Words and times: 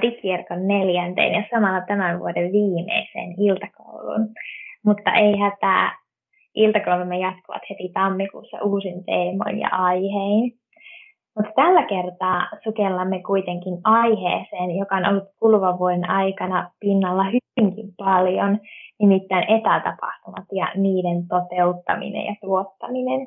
Digierkon 0.00 0.68
neljänteen 0.68 1.32
ja 1.32 1.42
samalla 1.50 1.80
tämän 1.80 2.20
vuoden 2.20 2.52
viimeiseen 2.52 3.34
iltakouluun. 3.38 4.28
Mutta 4.84 5.12
ei 5.12 5.38
hätää, 5.38 5.98
iltakoulumme 6.54 7.18
jatkuvat 7.18 7.62
heti 7.70 7.90
tammikuussa 7.94 8.58
uusin 8.62 9.04
teemoin 9.04 9.58
ja 9.58 9.68
aihein. 9.68 10.52
Mutta 11.36 11.52
tällä 11.56 11.82
kertaa 11.82 12.46
sukellamme 12.64 13.22
kuitenkin 13.22 13.78
aiheeseen, 13.84 14.78
joka 14.78 14.96
on 14.96 15.08
ollut 15.08 15.28
kuluvan 15.40 15.78
vuoden 15.78 16.10
aikana 16.10 16.70
pinnalla 16.80 17.24
hyvinkin 17.24 17.94
paljon, 17.96 18.58
nimittäin 19.00 19.44
etätapahtumat 19.50 20.44
ja 20.52 20.66
niiden 20.74 21.28
toteuttaminen 21.28 22.26
ja 22.26 22.34
tuottaminen. 22.40 23.26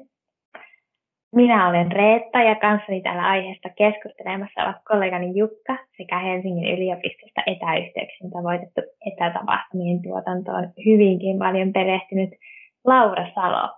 Minä 1.36 1.70
olen 1.70 1.92
Reetta 1.92 2.40
ja 2.40 2.56
kanssani 2.56 3.02
täällä 3.02 3.24
aiheesta 3.24 3.70
keskustelemassa 3.70 4.64
ovat 4.64 4.76
kollegani 4.88 5.32
Jukka 5.36 5.78
sekä 5.98 6.20
Helsingin 6.20 6.74
yliopistosta 6.78 7.42
etäyhteyksin 7.48 8.32
tavoitettu 8.32 8.82
etätapahtumien 9.06 10.02
tuotantoon 10.02 10.70
hyvinkin 10.86 11.40
paljon 11.40 11.74
perehtynyt 11.74 12.30
Laura 12.86 13.28
Salo. 13.36 13.70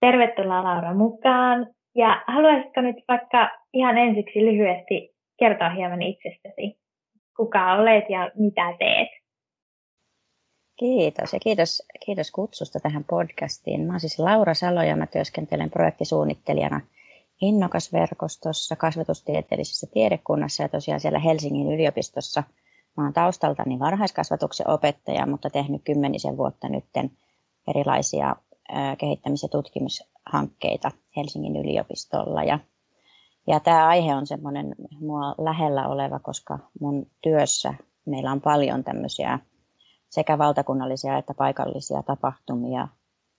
Tervetuloa 0.00 0.64
Laura 0.64 0.94
mukaan. 0.94 1.66
Ja 1.94 2.22
haluaisitko 2.26 2.80
nyt 2.80 2.96
vaikka 3.08 3.50
ihan 3.72 3.98
ensiksi 3.98 4.44
lyhyesti 4.44 5.10
kertoa 5.38 5.70
hieman 5.70 6.02
itsestäsi? 6.02 6.78
Kuka 7.36 7.72
olet 7.72 8.04
ja 8.10 8.30
mitä 8.36 8.74
teet? 8.78 9.08
Kiitos 10.78 11.32
ja 11.32 11.40
kiitos, 11.40 11.82
kiitos 12.06 12.30
kutsusta 12.30 12.80
tähän 12.80 13.04
podcastiin. 13.04 13.80
Mä 13.80 13.92
olen 13.92 14.00
siis 14.00 14.18
Laura 14.18 14.54
Salo 14.54 14.82
ja 14.82 14.96
mä 14.96 15.06
työskentelen 15.06 15.70
projektisuunnittelijana 15.70 16.80
Innokasverkostossa, 17.40 18.76
kasvatustieteellisessä 18.76 19.86
tiedekunnassa 19.92 20.62
ja 20.62 20.68
tosiaan 20.68 21.00
siellä 21.00 21.18
Helsingin 21.18 21.72
yliopistossa. 21.72 22.42
Mä 22.96 23.02
olen 23.02 23.12
taustaltani 23.12 23.78
varhaiskasvatuksen 23.78 24.70
opettaja, 24.70 25.26
mutta 25.26 25.50
tehnyt 25.50 25.82
kymmenisen 25.84 26.36
vuotta 26.36 26.68
nytten 26.68 27.10
erilaisia 27.68 28.36
kehittämis- 28.98 29.42
ja 29.42 29.48
tutkimushankkeita 29.48 30.90
Helsingin 31.16 31.56
yliopistolla. 31.56 32.44
Ja, 32.44 32.58
ja 33.46 33.60
tämä 33.60 33.86
aihe 33.88 34.14
on 34.14 34.26
semmoinen 34.26 34.74
mua 35.00 35.34
lähellä 35.38 35.88
oleva, 35.88 36.18
koska 36.18 36.58
mun 36.80 37.06
työssä 37.22 37.74
meillä 38.06 38.32
on 38.32 38.40
paljon 38.40 38.84
tämmöisiä 38.84 39.38
sekä 40.10 40.38
valtakunnallisia 40.38 41.18
että 41.18 41.34
paikallisia 41.34 42.02
tapahtumia, 42.02 42.88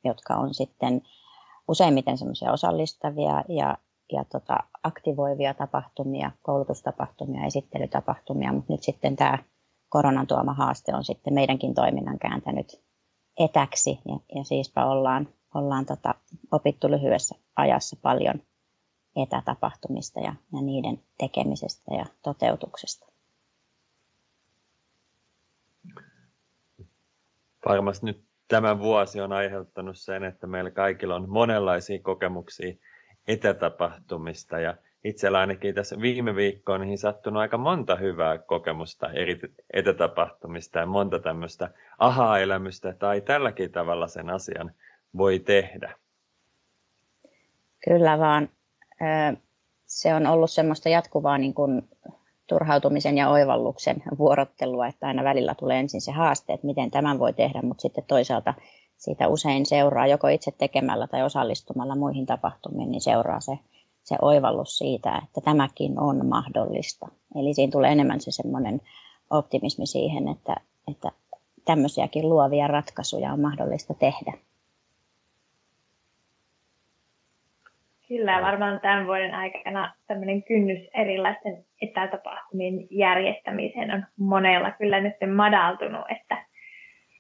jotka 0.03 0.35
on 0.35 0.53
sitten 0.53 1.01
useimmiten 1.67 2.17
semmoisia 2.17 2.51
osallistavia 2.51 3.43
ja, 3.49 3.77
ja 4.11 4.25
tota, 4.31 4.57
aktivoivia 4.83 5.53
tapahtumia, 5.53 6.31
koulutustapahtumia, 6.41 7.45
esittelytapahtumia, 7.45 8.53
mutta 8.53 8.73
nyt 8.73 8.83
sitten 8.83 9.15
tämä 9.15 9.37
koronan 9.89 10.27
tuoma 10.27 10.53
haaste 10.53 10.95
on 10.95 11.03
sitten 11.03 11.33
meidänkin 11.33 11.73
toiminnan 11.73 12.19
kääntänyt 12.19 12.81
etäksi 13.39 13.99
ja, 14.05 14.19
ja 14.35 14.43
siispä 14.43 14.85
ollaan, 14.85 15.27
ollaan 15.55 15.85
tota, 15.85 16.15
opittu 16.51 16.91
lyhyessä 16.91 17.35
ajassa 17.55 17.95
paljon 18.01 18.35
etätapahtumista 19.15 20.19
ja, 20.19 20.35
ja 20.53 20.61
niiden 20.61 21.03
tekemisestä 21.17 21.95
ja 21.95 22.05
toteutuksesta. 22.23 23.18
Varmasti 27.65 28.05
nyt 28.05 28.23
tämä 28.47 28.79
vuosi 28.79 29.21
on 29.21 29.33
aiheuttanut 29.33 29.97
sen, 29.97 30.23
että 30.23 30.47
meillä 30.47 30.71
kaikilla 30.71 31.15
on 31.15 31.29
monenlaisia 31.29 31.99
kokemuksia 32.01 32.73
etätapahtumista 33.27 34.59
ja 34.59 34.75
itsellä 35.03 35.39
ainakin 35.39 35.75
tässä 35.75 36.01
viime 36.01 36.35
viikkoon 36.35 36.81
niihin 36.81 36.97
sattunut 36.97 37.41
aika 37.41 37.57
monta 37.57 37.95
hyvää 37.95 38.37
kokemusta 38.37 39.11
eri 39.11 39.39
etätapahtumista 39.73 40.79
ja 40.79 40.85
monta 40.85 41.19
tämmöistä 41.19 41.69
aha-elämystä 41.97 42.93
tai 42.93 43.21
tälläkin 43.21 43.71
tavalla 43.71 44.07
sen 44.07 44.29
asian 44.29 44.71
voi 45.17 45.39
tehdä. 45.39 45.93
Kyllä 47.83 48.19
vaan. 48.19 48.49
Se 49.85 50.13
on 50.13 50.27
ollut 50.27 50.51
semmoista 50.51 50.89
jatkuvaa 50.89 51.37
niin 51.37 51.53
kuin 51.53 51.89
turhautumisen 52.49 53.17
ja 53.17 53.29
oivalluksen 53.29 54.03
vuorottelua, 54.17 54.87
että 54.87 55.07
aina 55.07 55.23
välillä 55.23 55.55
tulee 55.55 55.79
ensin 55.79 56.01
se 56.01 56.11
haaste, 56.11 56.53
että 56.53 56.67
miten 56.67 56.91
tämän 56.91 57.19
voi 57.19 57.33
tehdä, 57.33 57.61
mutta 57.61 57.81
sitten 57.81 58.03
toisaalta 58.07 58.53
siitä 58.97 59.27
usein 59.27 59.65
seuraa 59.65 60.07
joko 60.07 60.27
itse 60.27 60.51
tekemällä 60.57 61.07
tai 61.07 61.23
osallistumalla 61.23 61.95
muihin 61.95 62.25
tapahtumiin, 62.25 62.91
niin 62.91 63.01
seuraa 63.01 63.39
se, 63.39 63.59
se 64.03 64.15
oivallus 64.21 64.77
siitä, 64.77 65.21
että 65.23 65.41
tämäkin 65.41 65.99
on 65.99 66.25
mahdollista. 66.25 67.07
Eli 67.35 67.53
siinä 67.53 67.71
tulee 67.71 67.91
enemmän 67.91 68.21
se 68.21 68.31
semmoinen 68.31 68.81
optimismi 69.29 69.85
siihen, 69.85 70.27
että, 70.27 70.55
että 70.87 71.11
tämmöisiäkin 71.65 72.29
luovia 72.29 72.67
ratkaisuja 72.67 73.33
on 73.33 73.41
mahdollista 73.41 73.93
tehdä. 73.93 74.33
Kyllä, 78.09 78.41
varmaan 78.41 78.79
tämän 78.79 79.07
vuoden 79.07 79.33
aikana 79.33 79.93
tämmöinen 80.07 80.43
kynnys 80.43 80.87
erilaisten 80.93 81.65
etätapahtumien 81.81 82.87
järjestämiseen 82.91 83.91
on 83.91 84.05
monella 84.17 84.71
kyllä 84.71 84.99
nyt 84.99 85.13
madaltunut, 85.35 86.05
että 86.09 86.45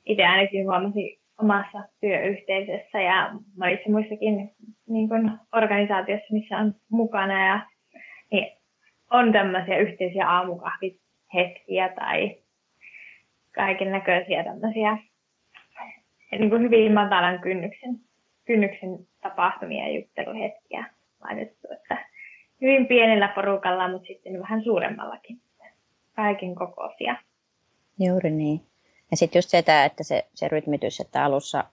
itse 0.05 0.25
ainakin 0.25 0.65
huomasin 0.65 1.19
omassa 1.41 1.83
työyhteisössä 2.01 3.01
ja 3.01 3.31
monissa 3.57 3.89
muissakin 3.89 4.51
niin 4.87 5.09
kuin 5.09 5.31
organisaatioissa, 5.53 6.33
missä 6.33 6.57
on 6.57 6.75
mukana 6.91 7.47
ja 7.47 7.59
niin 8.31 8.57
on 9.11 9.31
tämmöisiä 9.31 9.77
yhteisiä 9.77 10.29
aamukahvihetkiä 10.29 11.89
tai 11.89 12.35
kaiken 13.55 13.91
näköisiä 13.91 14.43
tämmöisiä 14.43 14.97
niin 16.31 16.49
kuin 16.49 16.61
hyvin 16.61 16.93
matalan 16.93 17.39
kynnyksen 17.39 18.08
kynnyksen 18.49 19.07
tapahtumia 19.21 19.87
ja 19.87 19.99
jutteluhetkiä 19.99 20.85
laitettu, 21.23 21.67
että 21.71 22.05
hyvin 22.61 22.87
pienellä 22.87 23.27
porukalla, 23.27 23.87
mutta 23.87 24.07
sitten 24.07 24.41
vähän 24.41 24.63
suuremmallakin. 24.63 25.41
Kaiken 26.15 26.55
kokoisia. 26.55 27.15
Juuri 27.99 28.31
niin. 28.31 28.61
Ja 29.11 29.17
sitten 29.17 29.37
just 29.37 29.49
se, 29.49 29.57
että 29.57 30.03
se, 30.03 30.25
se 30.33 30.47
rytmitys, 30.47 30.99
että 30.99 31.23
alussa 31.23 31.63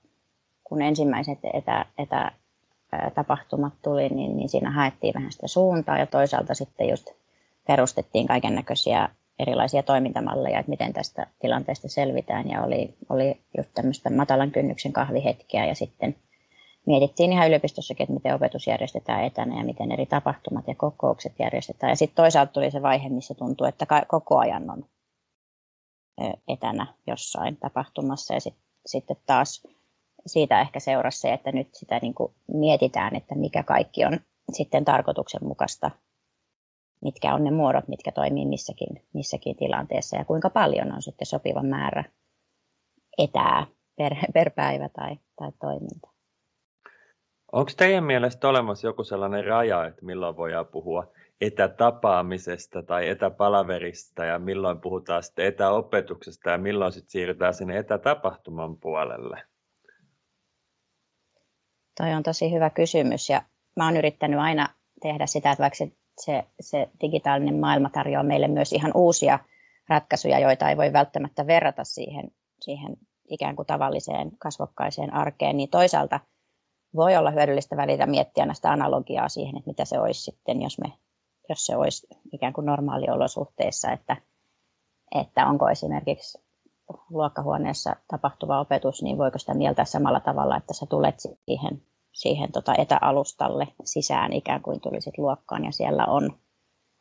kun 0.65 0.83
ensimmäiset 0.83 1.39
etä, 1.55 1.87
etä, 1.99 2.33
tapahtumat 3.15 3.73
tuli, 3.83 4.09
niin, 4.09 4.37
niin 4.37 4.49
siinä 4.49 4.71
haettiin 4.71 5.15
vähän 5.15 5.33
sitä 5.33 5.49
suuntaa 5.49 5.99
ja 5.99 6.07
toisaalta 6.07 6.55
sitten 6.55 6.89
just 6.89 7.11
perustettiin 7.67 8.27
kaiken 8.27 8.55
näköisiä 8.55 9.09
erilaisia 9.39 9.83
toimintamalleja, 9.83 10.59
että 10.59 10.71
miten 10.71 10.93
tästä 10.93 11.27
tilanteesta 11.41 11.89
selvitään 11.89 12.51
ja 12.51 12.63
oli, 12.63 12.95
oli 13.09 13.41
just 13.57 13.71
tämmöistä 13.75 14.11
matalan 14.11 14.51
kynnyksen 14.51 14.93
kahvihetkiä 14.93 15.67
ja 15.67 15.75
sitten 15.75 16.17
mietittiin 16.87 17.33
ihan 17.33 17.49
yliopistossakin, 17.49 18.05
että 18.05 18.15
miten 18.15 18.35
opetus 18.35 18.67
järjestetään 18.67 19.25
etänä 19.25 19.59
ja 19.59 19.65
miten 19.65 19.93
eri 19.93 20.07
tapahtumat 20.07 20.69
ja 20.69 20.75
kokoukset 20.75 21.33
järjestetään. 21.39 21.91
Ja 21.91 21.97
sitten 21.97 22.17
toisaalta 22.17 22.53
tuli 22.53 22.71
se 22.71 22.83
vaihe, 22.83 23.09
missä 23.09 23.35
tuntuu, 23.35 23.67
että 23.67 23.87
koko 24.09 24.39
ajan 24.39 24.71
on 24.71 24.85
etänä 26.49 26.95
jossain 27.07 27.57
tapahtumassa 27.57 28.35
ja 28.35 28.41
sitten 28.41 28.63
sit 28.87 29.05
taas 29.27 29.63
siitä 30.27 30.61
ehkä 30.61 30.81
seurasi 30.81 31.21
se, 31.21 31.33
että 31.33 31.53
nyt 31.53 31.75
sitä 31.75 31.99
niin 32.03 32.15
kuin 32.15 32.35
mietitään, 32.47 33.17
että 33.17 33.35
mikä 33.35 33.63
kaikki 33.63 34.05
on 34.05 34.21
sitten 34.53 34.85
tarkoituksenmukaista, 34.85 35.91
mitkä 37.03 37.35
on 37.35 37.45
ne 37.45 37.51
muodot, 37.51 37.89
mitkä 37.89 38.13
toimii 38.13 38.47
missäkin, 38.47 39.07
missäkin 39.13 39.57
tilanteessa 39.57 40.17
ja 40.17 40.25
kuinka 40.25 40.51
paljon 40.51 40.93
on 40.93 41.03
sitten 41.03 41.27
sopiva 41.27 41.63
määrä 41.63 42.05
etää 43.19 43.67
per, 43.97 44.15
per 44.35 44.51
päivä 44.51 44.89
tai, 44.89 45.19
tai 45.37 45.53
toiminta. 45.61 46.16
Onko 47.57 47.71
teidän 47.77 48.05
mielestä 48.05 48.49
olemassa 48.49 48.87
joku 48.87 49.05
sellainen 49.05 49.45
raja, 49.45 49.87
että 49.87 50.05
milloin 50.05 50.37
voidaan 50.37 50.67
puhua 50.67 51.13
etätapaamisesta 51.41 52.83
tai 52.83 53.09
etäpalaverista 53.09 54.25
ja 54.25 54.39
milloin 54.39 54.81
puhutaan 54.81 55.23
sitten 55.23 55.47
etäopetuksesta 55.47 56.51
ja 56.51 56.59
milloin 56.59 56.93
sitten 56.93 57.11
siirrytään 57.11 57.55
sinne 57.55 57.79
etätapahtuman 57.79 58.77
puolelle? 58.77 59.43
Toi 61.97 62.13
on 62.15 62.23
tosi 62.23 62.53
hyvä 62.53 62.71
kysymys 62.71 63.31
ja 63.31 63.43
mä 63.77 63.85
oon 63.85 63.97
yrittänyt 63.97 64.41
aina 64.41 64.69
tehdä 65.03 65.27
sitä, 65.27 65.51
että 65.51 65.63
vaikka 65.63 65.77
se, 65.77 65.93
se, 66.21 66.45
se 66.61 66.89
digitaalinen 67.01 67.61
maailma 67.61 67.91
tarjoaa 67.91 68.25
meille 68.25 68.49
myös 68.49 68.73
ihan 68.73 68.93
uusia 68.95 69.39
ratkaisuja, 69.89 70.39
joita 70.39 70.71
ei 70.71 70.77
voi 70.77 70.93
välttämättä 70.93 71.47
verrata 71.47 71.85
siihen, 71.85 72.31
siihen 72.61 72.97
ikään 73.31 73.57
kuin 73.57 73.67
tavalliseen 73.67 74.31
kasvokkaiseen 74.39 75.15
arkeen, 75.15 75.57
niin 75.57 75.71
toisaalta– 75.71 76.21
voi 76.97 77.17
olla 77.17 77.31
hyödyllistä 77.31 77.77
välillä 77.77 78.07
miettiä 78.07 78.47
näistä 78.47 78.71
analogiaa 78.71 79.29
siihen, 79.29 79.57
että 79.57 79.71
mitä 79.71 79.85
se 79.85 79.99
olisi 79.99 80.21
sitten, 80.21 80.63
jos, 80.63 80.79
me, 80.79 80.93
jos 81.49 81.67
se 81.67 81.77
olisi 81.77 82.07
ikään 82.33 82.53
kuin 82.53 82.67
normaaliolosuhteissa, 82.67 83.93
että, 83.93 84.17
että 85.15 85.47
onko 85.47 85.69
esimerkiksi 85.69 86.39
luokkahuoneessa 87.11 87.97
tapahtuva 88.09 88.61
opetus, 88.61 89.03
niin 89.03 89.19
voiko 89.19 89.39
sitä 89.39 89.55
mieltää 89.55 89.85
samalla 89.85 90.21
tavalla, 90.21 90.57
että 90.57 90.75
sä 90.75 90.87
tulet 90.87 91.21
siihen, 91.21 91.83
siihen 92.13 92.53
tota 92.53 92.75
etäalustalle 92.79 93.69
sisään 93.85 94.33
ikään 94.33 94.63
kuin 94.63 94.81
tulisit 94.81 95.19
luokkaan 95.19 95.65
ja 95.65 95.73
siellä 95.73 96.07
on, 96.07 96.31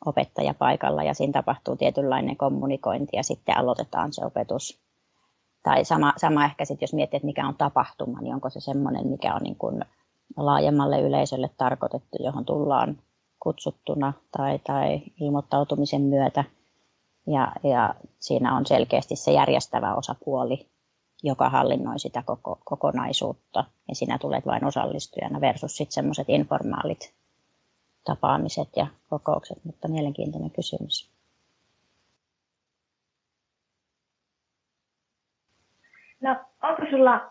opettaja 0.06 0.54
paikalla 0.54 1.02
ja 1.02 1.14
siinä 1.14 1.32
tapahtuu 1.32 1.76
tietynlainen 1.76 2.36
kommunikointi 2.36 3.16
ja 3.16 3.22
sitten 3.22 3.58
aloitetaan 3.58 4.12
se 4.12 4.24
opetus. 4.24 4.85
Tai 5.66 5.84
sama, 5.84 6.12
sama 6.16 6.44
ehkä 6.44 6.64
sitten, 6.64 6.86
jos 6.86 6.94
miettii, 6.94 7.16
että 7.16 7.26
mikä 7.26 7.48
on 7.48 7.54
tapahtuma, 7.54 8.20
niin 8.20 8.34
onko 8.34 8.50
se 8.50 8.60
semmoinen, 8.60 9.06
mikä 9.06 9.34
on 9.34 9.42
niin 9.42 9.56
kuin 9.56 9.84
laajemmalle 10.36 11.00
yleisölle 11.00 11.50
tarkoitettu, 11.56 12.18
johon 12.20 12.44
tullaan 12.44 12.98
kutsuttuna 13.40 14.12
tai, 14.36 14.58
tai 14.58 15.02
ilmoittautumisen 15.20 16.02
myötä. 16.02 16.44
Ja, 17.26 17.52
ja 17.64 17.94
siinä 18.18 18.56
on 18.56 18.66
selkeästi 18.66 19.16
se 19.16 19.32
järjestävä 19.32 19.94
osapuoli, 19.94 20.66
joka 21.22 21.50
hallinnoi 21.50 21.98
sitä 21.98 22.22
koko, 22.26 22.58
kokonaisuutta. 22.64 23.64
Ja 23.88 23.94
sinä 23.94 24.18
tulet 24.18 24.46
vain 24.46 24.64
osallistujana 24.64 25.40
versus 25.40 25.76
sitten 25.76 25.94
semmoiset 25.94 26.28
informaalit 26.28 27.14
tapaamiset 28.04 28.68
ja 28.76 28.86
kokoukset, 29.10 29.64
mutta 29.64 29.88
mielenkiintoinen 29.88 30.50
kysymys. 30.50 31.15
No, 36.26 36.36
onko 36.62 36.82
sulla, 36.90 37.30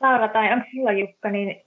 Laura 0.00 0.28
tai 0.28 0.52
onko 0.52 0.66
sulla 0.74 0.92
Jukka, 0.92 1.30
niin 1.30 1.62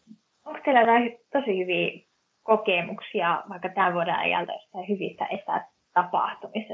onko 0.46 0.60
teillä 0.66 0.80
jotain 0.80 1.18
tosi 1.34 1.58
hyviä 1.60 2.02
kokemuksia 2.44 3.44
vaikka 3.50 3.70
tämän 3.70 3.94
vuoden 3.94 4.16
ajalta 4.16 4.52
jostain 4.52 4.88
hyvistä 4.88 5.26
etätapahtumista, 5.26 6.74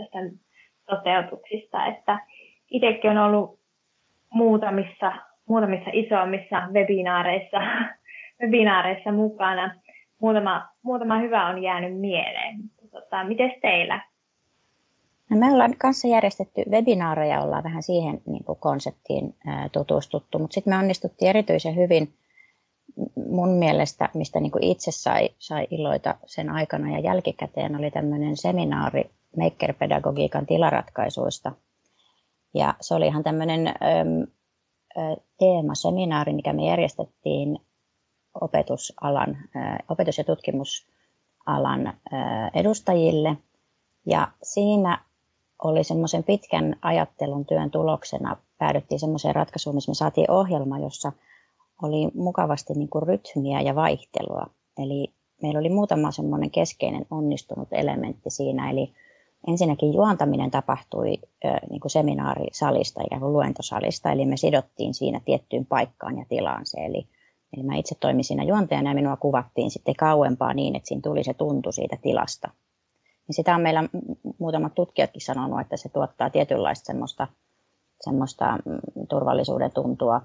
toteutuksista, 0.86 1.86
että 1.86 2.20
itsekin 2.72 3.12
on 3.12 3.18
ollut 3.18 3.60
muutamissa, 4.34 5.14
muutamissa 5.50 5.90
isommissa 5.94 6.68
webinaareissa, 6.74 7.58
webinaareissa 8.42 9.12
mukana. 9.12 9.76
Muutama, 10.22 10.68
muutama 10.82 11.18
hyvä 11.18 11.48
on 11.48 11.64
jäänyt 11.64 12.00
mieleen. 12.00 12.56
Tota, 12.92 13.24
Miten 13.24 13.54
teillä? 13.62 14.02
No 15.30 15.38
me 15.38 15.52
ollaan 15.52 15.76
kanssa 15.78 16.08
järjestetty 16.08 16.64
webinaareja, 16.70 17.42
ollaan 17.42 17.64
vähän 17.64 17.84
siihen 17.84 18.22
niin 18.26 18.44
kuin 18.44 18.60
konseptiin 18.60 19.36
tutustuttu, 19.72 20.40
mutta 20.40 20.54
sitten 20.54 20.74
me 20.74 20.78
onnistuttiin 20.78 21.30
erityisen 21.30 21.76
hyvin 21.76 22.14
mun 23.32 23.50
mielestä, 23.50 24.10
mistä 24.14 24.40
niin 24.40 24.52
kuin 24.52 24.64
itse 24.64 24.92
sai, 24.92 25.30
sai 25.40 25.68
iloita 25.72 26.16
sen 26.26 26.50
aikana 26.50 26.92
ja 26.92 27.00
jälkikäteen, 27.00 27.76
oli 27.76 27.92
tämmöinen 27.92 28.38
seminaari 28.38 29.12
maker-pedagogiikan 29.38 30.46
tilaratkaisuista. 30.46 31.52
Ja 32.54 32.74
se 32.82 32.96
oli 32.96 33.08
ihan 33.08 33.24
tämmöinen 33.24 33.74
teemaseminaari, 35.40 36.34
mikä 36.34 36.54
me 36.54 36.66
järjestettiin 36.66 37.60
opetusalan, 38.42 39.38
opetus- 39.90 40.18
ja 40.18 40.24
tutkimusalan 40.24 41.94
edustajille. 42.54 43.38
Ja 44.06 44.28
siinä 44.44 45.07
oli 45.64 45.84
semmoisen 45.84 46.24
pitkän 46.24 46.76
ajattelun 46.82 47.46
työn 47.46 47.72
tuloksena 47.72 48.38
päädyttiin 48.58 49.00
semmoiseen 49.00 49.36
ratkaisuun, 49.36 49.76
missä 49.76 49.90
me 49.90 49.96
saatiin 49.96 50.32
ohjelma, 50.32 50.80
jossa 50.80 51.12
oli 51.82 52.12
mukavasti 52.14 52.74
niin 52.74 52.90
kuin 52.90 53.04
rytmiä 53.04 53.62
ja 53.62 53.76
vaihtelua. 53.76 54.46
Eli 54.78 55.14
meillä 55.42 55.60
oli 55.60 55.70
muutama 55.70 56.12
semmoinen 56.12 56.52
keskeinen 56.52 57.06
onnistunut 57.12 57.68
elementti 57.72 58.30
siinä, 58.30 58.70
eli 58.70 58.94
ensinnäkin 59.48 59.94
juontaminen 59.94 60.52
tapahtui 60.52 61.18
niin 61.70 61.80
kuin 61.82 61.92
seminaarisalista, 61.92 63.02
ikään 63.06 63.22
kuin 63.22 63.34
luentosalista, 63.34 64.12
eli 64.12 64.26
me 64.26 64.38
sidottiin 64.38 64.94
siinä 64.94 65.22
tiettyyn 65.26 65.66
paikkaan 65.66 66.18
ja 66.18 66.26
tilaan 66.30 66.66
se. 66.66 66.86
Eli, 66.86 67.08
eli 67.54 67.64
mä 67.64 67.76
itse 67.76 67.96
toimin 68.00 68.24
siinä 68.24 68.44
juontajana 68.44 68.90
ja 68.90 68.96
minua 68.96 69.18
kuvattiin 69.18 69.72
sitten 69.72 69.96
kauempaa 69.96 70.54
niin, 70.54 70.76
että 70.76 70.88
siinä 70.88 71.02
tuli 71.02 71.24
se 71.24 71.34
tuntu 71.34 71.72
siitä 71.72 71.98
tilasta. 72.02 72.50
Niin 73.28 73.36
sitä 73.36 73.56
on 73.56 73.62
meillä 73.62 73.84
muutamat 74.40 74.76
tutkijatkin 74.76 75.22
sanonut, 75.22 75.62
että 75.62 75.78
se 75.78 75.90
tuottaa 75.90 76.30
tietynlaista 76.30 76.86
semmoista, 76.86 77.28
semmoista 78.02 78.58
mm, 78.66 79.08
turvallisuuden 79.10 79.72
tuntua 79.72 80.22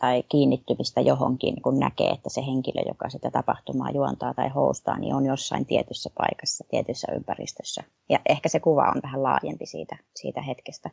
tai 0.00 0.22
kiinnittymistä 0.28 1.00
johonkin, 1.00 1.62
kun 1.62 1.78
näkee, 1.78 2.10
että 2.10 2.30
se 2.30 2.46
henkilö, 2.46 2.82
joka 2.88 3.08
sitä 3.08 3.30
tapahtumaa 3.30 3.90
juontaa 3.90 4.34
tai 4.34 4.48
hostaa, 4.48 4.98
niin 4.98 5.14
on 5.14 5.26
jossain 5.26 5.66
tietyssä 5.66 6.10
paikassa, 6.18 6.64
tietyssä 6.70 7.12
ympäristössä. 7.12 7.82
Ja 8.08 8.18
ehkä 8.28 8.48
se 8.48 8.60
kuva 8.60 8.92
on 8.94 9.00
vähän 9.02 9.22
laajempi 9.22 9.66
siitä, 9.66 9.96
siitä 10.16 10.42
hetkestä. 10.42 10.90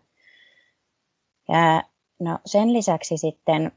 Ja, 1.48 1.84
no 2.20 2.40
sen 2.46 2.74
lisäksi 2.74 3.18
sitten 3.18 3.72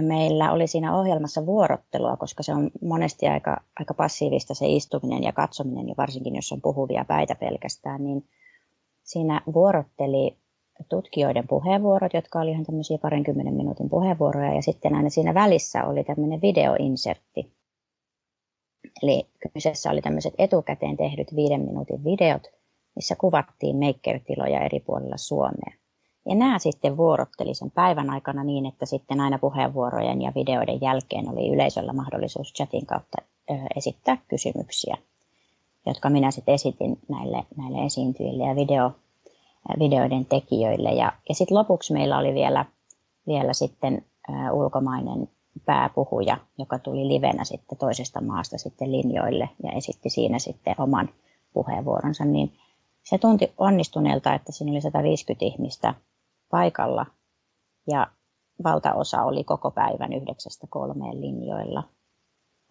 meillä 0.00 0.52
oli 0.52 0.66
siinä 0.66 0.98
ohjelmassa 0.98 1.46
vuorottelua, 1.46 2.16
koska 2.16 2.42
se 2.42 2.54
on 2.54 2.70
monesti 2.82 3.28
aika, 3.28 3.56
aika 3.78 3.94
passiivista 3.94 4.54
se 4.54 4.66
istuminen 4.68 5.22
ja 5.22 5.32
katsominen, 5.32 5.88
ja 5.88 5.94
varsinkin 5.98 6.36
jos 6.36 6.52
on 6.52 6.60
puhuvia 6.60 7.04
päitä 7.04 7.34
pelkästään, 7.34 8.04
niin 8.04 8.28
siinä 9.02 9.40
vuorotteli 9.54 10.36
tutkijoiden 10.88 11.48
puheenvuorot, 11.48 12.14
jotka 12.14 12.40
oli 12.40 12.50
ihan 12.50 12.64
tämmöisiä 12.64 12.98
parinkymmenen 12.98 13.54
minuutin 13.54 13.90
puheenvuoroja, 13.90 14.54
ja 14.54 14.62
sitten 14.62 14.94
aina 14.94 15.10
siinä 15.10 15.34
välissä 15.34 15.84
oli 15.84 16.04
tämmöinen 16.04 16.42
videoinsertti. 16.42 17.52
Eli 19.02 19.26
kyseessä 19.52 19.90
oli 19.90 20.00
tämmöiset 20.00 20.34
etukäteen 20.38 20.96
tehdyt 20.96 21.36
viiden 21.36 21.60
minuutin 21.60 22.04
videot, 22.04 22.42
missä 22.96 23.16
kuvattiin 23.16 23.76
maker-tiloja 23.76 24.64
eri 24.64 24.80
puolilla 24.80 25.16
Suomea. 25.16 25.81
Ja 26.28 26.34
nämä 26.34 26.58
sitten 26.58 26.96
vuorotteli 26.96 27.54
sen 27.54 27.70
päivän 27.70 28.10
aikana 28.10 28.44
niin, 28.44 28.66
että 28.66 28.86
sitten 28.86 29.20
aina 29.20 29.38
puheenvuorojen 29.38 30.22
ja 30.22 30.32
videoiden 30.34 30.80
jälkeen 30.80 31.28
oli 31.28 31.54
yleisöllä 31.54 31.92
mahdollisuus 31.92 32.52
chatin 32.52 32.86
kautta 32.86 33.18
esittää 33.76 34.16
kysymyksiä, 34.28 34.96
jotka 35.86 36.10
minä 36.10 36.30
sitten 36.30 36.54
esitin 36.54 36.98
näille, 37.08 37.44
näille 37.56 37.86
esiintyjille 37.86 38.44
ja 38.44 38.56
video, 38.56 38.92
videoiden 39.78 40.26
tekijöille. 40.26 40.90
Ja, 40.92 41.12
ja 41.28 41.34
sitten 41.34 41.58
lopuksi 41.58 41.92
meillä 41.92 42.18
oli 42.18 42.34
vielä, 42.34 42.64
vielä 43.26 43.52
sitten 43.52 44.04
ulkomainen 44.52 45.28
pääpuhuja, 45.66 46.36
joka 46.58 46.78
tuli 46.78 47.08
livenä 47.08 47.44
sitten 47.44 47.78
toisesta 47.78 48.20
maasta 48.20 48.58
sitten 48.58 48.92
linjoille 48.92 49.48
ja 49.62 49.72
esitti 49.72 50.10
siinä 50.10 50.38
sitten 50.38 50.74
oman 50.78 51.08
puheenvuoronsa, 51.52 52.24
niin 52.24 52.52
se 53.02 53.18
tunti 53.18 53.52
onnistuneelta, 53.58 54.34
että 54.34 54.52
siinä 54.52 54.72
oli 54.72 54.80
150 54.80 55.44
ihmistä 55.44 55.94
paikalla 56.52 57.06
ja 57.90 58.06
valtaosa 58.64 59.22
oli 59.22 59.44
koko 59.44 59.70
päivän 59.70 60.12
yhdeksästä 60.12 60.66
kolmeen 60.70 61.20
linjoilla, 61.20 61.88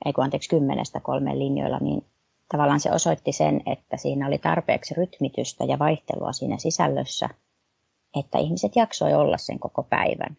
ei 0.06 0.14
kun 0.14 0.24
anteeksi 0.24 0.50
kymmenestä 0.50 1.00
kolmeen 1.00 1.40
linjoilla, 1.40 1.78
niin 1.78 2.06
tavallaan 2.52 2.80
se 2.80 2.92
osoitti 2.92 3.32
sen, 3.32 3.62
että 3.66 3.98
siinä 3.98 4.28
oli 4.28 4.38
tarpeeksi 4.38 4.94
rytmitystä 4.94 5.64
ja 5.64 5.80
vaihtelua 5.80 6.32
siinä 6.32 6.58
sisällössä, 6.58 7.30
että 8.20 8.38
ihmiset 8.38 8.76
jaksoi 8.76 9.14
olla 9.14 9.38
sen 9.38 9.60
koko 9.60 9.84
päivän, 9.84 10.38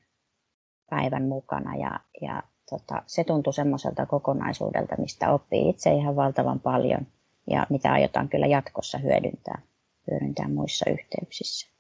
päivän 0.91 1.23
mukana 1.23 1.77
ja, 1.77 2.01
ja 2.21 2.43
tota, 2.71 3.03
se 3.07 3.25
tuntui 3.25 3.53
semmoiselta 3.53 4.07
kokonaisuudelta, 4.07 4.97
mistä 4.99 5.33
oppii 5.33 5.69
itse 5.69 5.95
ihan 5.95 6.17
valtavan 6.17 6.61
paljon 6.61 7.07
ja 7.51 7.67
mitä 7.71 7.93
aiotaan 7.93 8.29
kyllä 8.29 8.47
jatkossa 8.47 8.99
hyödyntää, 8.99 9.63
hyödyntää 10.11 10.49
muissa 10.49 10.91
yhteyksissä. 10.91 11.72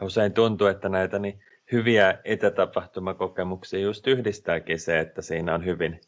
Ja 0.00 0.06
usein 0.06 0.32
tuntuu, 0.32 0.66
että 0.66 0.88
näitä 0.88 1.18
niin 1.18 1.40
hyviä 1.72 2.18
etätapahtumakokemuksia 2.24 3.80
just 3.80 4.06
yhdistääkin 4.06 4.78
se, 4.78 5.00
että 5.00 5.22
siinä 5.22 5.54
on 5.54 5.64
hyvin, 5.64 6.00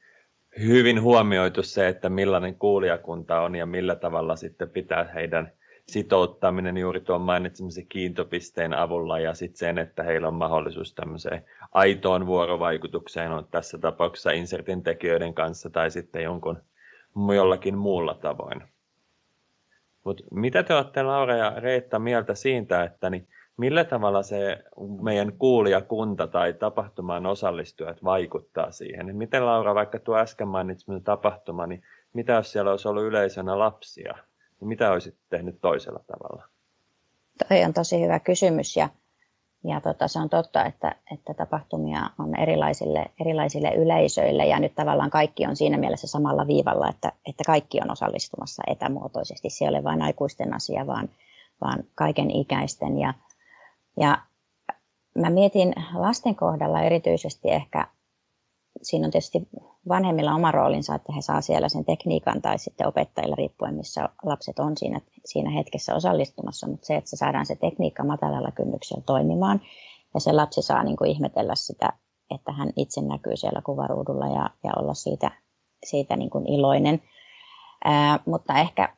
hyvin 0.58 1.02
huomioitu 1.02 1.62
se, 1.62 1.88
että 1.88 2.08
millainen 2.08 2.54
kuulijakunta 2.54 3.40
on 3.40 3.54
ja 3.54 3.66
millä 3.66 3.94
tavalla 3.94 4.36
sitten 4.36 4.70
pitää 4.70 5.04
heidän 5.14 5.52
sitouttaminen 5.88 6.76
juuri 6.76 7.00
tuon 7.00 7.20
mainitsemisen 7.20 7.86
kiintopisteen 7.86 8.72
avulla 8.72 9.18
ja 9.18 9.34
sitten 9.34 9.58
sen, 9.58 9.78
että 9.78 10.02
heillä 10.02 10.28
on 10.28 10.34
mahdollisuus 10.34 10.94
tämmöiseen 10.94 11.44
aitoon 11.72 12.26
vuorovaikutukseen 12.26 13.32
on 13.32 13.46
tässä 13.50 13.78
tapauksessa 13.78 14.30
insertin 14.30 14.82
tekijöiden 14.82 15.34
kanssa 15.34 15.70
tai 15.70 15.90
sitten 15.90 16.22
jonkun 16.22 16.62
jollakin 17.34 17.78
muulla 17.78 18.14
tavoin. 18.14 18.62
Mut 20.04 20.22
mitä 20.30 20.62
te 20.62 20.74
olette 20.74 21.02
Laura 21.02 21.36
ja 21.36 21.52
Reetta 21.56 21.98
mieltä 21.98 22.34
siitä, 22.34 22.84
että 22.84 23.10
niin 23.10 23.28
millä 23.56 23.84
tavalla 23.84 24.22
se 24.22 24.64
meidän 25.02 25.32
kuulijakunta 25.38 26.26
tai 26.26 26.52
tapahtumaan 26.52 27.26
osallistujat 27.26 28.04
vaikuttaa 28.04 28.70
siihen? 28.70 29.16
Miten 29.16 29.46
Laura, 29.46 29.74
vaikka 29.74 29.98
tuo 29.98 30.16
äsken 30.16 30.48
mainitseminen 30.48 31.04
tapahtuma, 31.04 31.66
niin 31.66 31.82
mitä 32.12 32.32
jos 32.32 32.52
siellä 32.52 32.70
olisi 32.70 32.88
ollut 32.88 33.04
yleisönä 33.04 33.58
lapsia? 33.58 34.14
Niin 34.60 34.68
mitä 34.68 34.92
olisit 34.92 35.16
tehnyt 35.30 35.60
toisella 35.60 36.00
tavalla? 36.06 36.48
Toi 37.48 37.64
on 37.64 37.72
tosi 37.72 38.02
hyvä 38.02 38.20
kysymys 38.20 38.76
ja, 38.76 38.88
ja 39.64 39.80
tota, 39.80 40.08
se 40.08 40.18
on 40.18 40.28
totta, 40.28 40.64
että, 40.64 40.96
että 41.12 41.34
tapahtumia 41.34 42.10
on 42.18 42.40
erilaisille, 42.40 43.06
erilaisille 43.20 43.74
yleisöille 43.74 44.46
ja 44.46 44.60
nyt 44.60 44.74
tavallaan 44.74 45.10
kaikki 45.10 45.46
on 45.46 45.56
siinä 45.56 45.78
mielessä 45.78 46.06
samalla 46.06 46.46
viivalla, 46.46 46.88
että, 46.88 47.12
että 47.26 47.44
kaikki 47.46 47.80
on 47.82 47.90
osallistumassa 47.90 48.62
etämuotoisesti. 48.66 49.50
Se 49.50 49.64
ei 49.64 49.68
ole 49.68 49.84
vain 49.84 50.02
aikuisten 50.02 50.54
asia, 50.54 50.86
vaan, 50.86 51.08
vaan 51.60 51.84
kaiken 51.94 52.30
ikäisten 52.30 52.98
ja 52.98 53.14
ja 54.00 54.18
mä 55.18 55.30
mietin 55.30 55.74
lasten 55.94 56.36
kohdalla 56.36 56.82
erityisesti 56.82 57.50
ehkä, 57.50 57.86
siinä 58.82 59.04
on 59.06 59.10
tietysti 59.10 59.48
vanhemmilla 59.88 60.34
oma 60.34 60.52
roolinsa, 60.52 60.94
että 60.94 61.12
he 61.12 61.20
saa 61.20 61.40
siellä 61.40 61.68
sen 61.68 61.84
tekniikan 61.84 62.42
tai 62.42 62.58
sitten 62.58 62.86
opettajilla 62.86 63.36
riippuen, 63.36 63.74
missä 63.74 64.08
lapset 64.24 64.58
on 64.58 64.76
siinä, 64.76 65.00
siinä 65.24 65.50
hetkessä 65.50 65.94
osallistumassa, 65.94 66.68
mutta 66.68 66.86
se, 66.86 66.96
että 66.96 67.10
se 67.10 67.16
saadaan 67.16 67.46
se 67.46 67.56
tekniikka 67.56 68.04
matalalla 68.04 68.50
kynnyksellä 68.50 69.02
toimimaan 69.06 69.60
ja 70.14 70.20
se 70.20 70.32
lapsi 70.32 70.62
saa 70.62 70.84
niin 70.84 70.96
kuin 70.96 71.10
ihmetellä 71.10 71.54
sitä, 71.54 71.92
että 72.34 72.52
hän 72.52 72.72
itse 72.76 73.00
näkyy 73.00 73.36
siellä 73.36 73.62
kuvaruudulla 73.62 74.26
ja, 74.26 74.50
ja 74.64 74.72
olla 74.76 74.94
siitä, 74.94 75.30
siitä 75.86 76.16
niin 76.16 76.30
kuin 76.30 76.46
iloinen. 76.52 77.02
Ää, 77.84 78.20
mutta 78.26 78.58
ehkä 78.58 78.96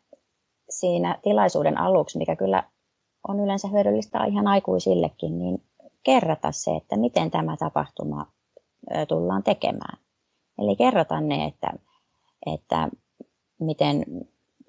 siinä 0.70 1.18
tilaisuuden 1.22 1.78
aluksi, 1.78 2.18
mikä 2.18 2.36
kyllä 2.36 2.64
on 3.28 3.40
yleensä 3.40 3.68
hyödyllistä 3.68 4.25
ihan 4.25 4.47
aikuisillekin, 4.47 5.38
niin 5.38 5.62
kerrata 6.02 6.52
se, 6.52 6.76
että 6.76 6.97
miten 6.97 7.30
tämä 7.30 7.56
tapahtuma 7.56 8.26
tullaan 9.09 9.42
tekemään. 9.42 9.99
Eli 10.59 10.76
kerrota 10.76 11.21
ne, 11.21 11.45
että, 11.45 11.73
että 12.47 12.88
miten 13.61 14.04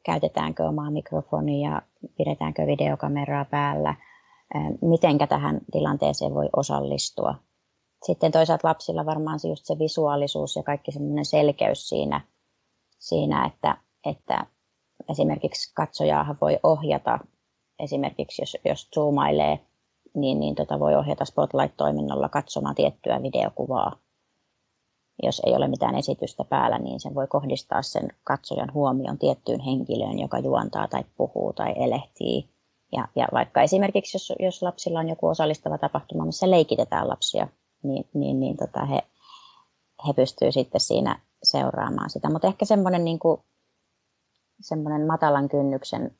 käytetäänkö 0.05 0.63
omaa 0.63 0.91
mikrofonia, 0.91 1.81
pidetäänkö 2.17 2.67
videokameraa 2.67 3.45
päällä, 3.45 3.95
mitenkä 4.81 5.27
tähän 5.27 5.61
tilanteeseen 5.71 6.33
voi 6.33 6.49
osallistua. 6.55 7.35
Sitten 8.05 8.31
toisaalta 8.31 8.67
lapsilla 8.67 9.05
varmaan 9.05 9.39
just 9.49 9.65
se 9.65 9.79
visuaalisuus 9.79 10.55
ja 10.55 10.63
kaikki 10.63 10.91
semmoinen 10.91 11.25
selkeys 11.25 11.89
siinä, 11.89 12.21
siinä 12.99 13.45
että, 13.45 13.77
että 14.05 14.45
esimerkiksi 15.09 15.71
katsojaahan 15.75 16.37
voi 16.41 16.59
ohjata, 16.63 17.19
esimerkiksi 17.79 18.41
jos, 18.41 18.57
jos 18.65 18.89
zoomailee, 18.95 19.59
niin, 20.13 20.39
niin 20.39 20.55
tota 20.55 20.79
voi 20.79 20.95
ohjata 20.95 21.25
Spotlight-toiminnolla 21.25 22.29
katsomaan 22.29 22.75
tiettyä 22.75 23.23
videokuvaa. 23.23 23.95
Jos 25.23 25.41
ei 25.45 25.55
ole 25.55 25.67
mitään 25.67 25.95
esitystä 25.95 26.43
päällä, 26.43 26.77
niin 26.77 26.99
sen 26.99 27.15
voi 27.15 27.27
kohdistaa 27.27 27.81
sen 27.81 28.07
katsojan 28.23 28.73
huomion 28.73 29.17
tiettyyn 29.17 29.59
henkilöön, 29.59 30.19
joka 30.19 30.39
juontaa 30.39 30.87
tai 30.87 31.03
puhuu 31.17 31.53
tai 31.53 31.73
elehtii. 31.75 32.49
Ja, 32.91 33.07
ja 33.15 33.27
vaikka 33.33 33.61
esimerkiksi, 33.61 34.15
jos, 34.15 34.33
jos 34.39 34.61
lapsilla 34.61 34.99
on 34.99 35.09
joku 35.09 35.27
osallistava 35.27 35.77
tapahtuma, 35.77 36.25
missä 36.25 36.51
leikitetään 36.51 37.07
lapsia, 37.09 37.47
niin, 37.83 38.07
niin, 38.13 38.39
niin 38.39 38.57
tota 38.57 38.85
he, 38.85 39.01
he 40.07 40.13
pystyvät 40.13 40.53
sitten 40.53 40.81
siinä 40.81 41.19
seuraamaan 41.43 42.09
sitä. 42.09 42.29
Mutta 42.29 42.47
ehkä 42.47 42.65
semmoinen 42.65 43.05
niin 43.05 43.19
matalan 45.07 45.49
kynnyksen 45.49 46.17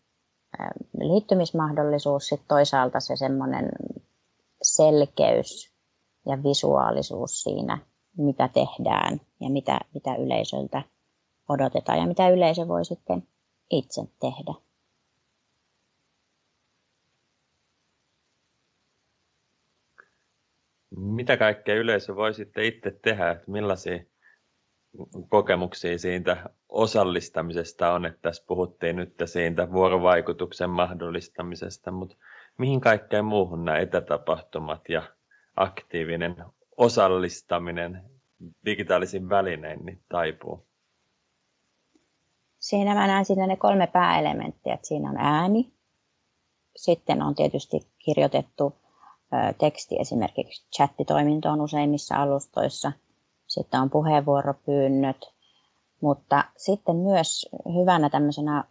liittymismahdollisuus, 1.00 2.27
sitten 2.27 2.48
toisaalta 2.48 3.00
se 3.00 3.16
semmoinen 3.16 3.70
selkeys 4.62 5.74
ja 6.25 6.44
visuaalisuus 6.44 7.42
siinä, 7.44 7.77
mitä 8.18 8.48
tehdään 8.48 9.22
ja 9.39 9.50
mitä, 9.50 9.80
mitä 9.94 10.16
yleisöltä 10.16 10.84
odotetaan 11.50 12.00
ja 12.00 12.08
mitä 12.08 12.30
yleisö 12.30 12.68
voi 12.68 12.86
sitten 12.86 13.27
itse 13.70 14.01
tehdä. 14.20 14.54
Mitä 20.96 21.38
kaikkea 21.38 21.75
yleisö 21.75 22.16
voi 22.16 22.34
sitten 22.34 22.63
itse 22.63 23.00
tehdä, 23.01 23.32
että 23.32 23.51
millaisia 23.51 24.04
kokemuksia 25.30 25.98
siitä 25.98 26.50
osallistamisesta 26.70 27.94
on, 27.94 28.06
että 28.06 28.20
tässä 28.22 28.44
puhuttiin 28.48 28.96
nyt 28.96 29.13
siitä 29.25 29.72
vuorovaikutuksen 29.72 30.70
mahdollistamisesta, 30.70 31.92
mutta 31.92 32.16
mihin 32.58 32.82
kaikkeen 32.82 33.25
muuhun 33.25 33.66
nämä 33.66 33.77
etätapahtumat 33.77 34.89
ja 34.89 35.04
aktiivinen 35.56 36.36
osallistaminen 36.77 38.04
digitaalisin 38.66 39.30
välinein 39.30 39.86
niin 39.86 40.01
taipuu? 40.10 40.68
Siinä 42.60 42.94
mä 42.94 43.08
näen 43.08 43.25
siinä 43.25 43.48
ne 43.48 43.56
kolme 43.56 43.88
pääelementtiä, 43.88 44.74
että 44.74 44.88
siinä 44.88 45.10
on 45.10 45.18
ääni, 45.18 45.74
sitten 46.75 47.22
on 47.22 47.36
tietysti 47.36 47.80
kirjoitettu 48.00 48.74
teksti 49.60 49.96
esimerkiksi 50.00 50.68
chattitoimintoon 50.75 51.62
useimmissa 51.62 52.16
alustoissa– 52.16 52.92
sitten 53.48 53.82
on 53.82 53.89
puheenvuoropyynnöt, 53.89 55.34
mutta 56.01 56.44
sitten 56.58 56.96
myös 56.96 57.50
hyvänä 57.74 58.10
tämmöisenä, 58.10 58.63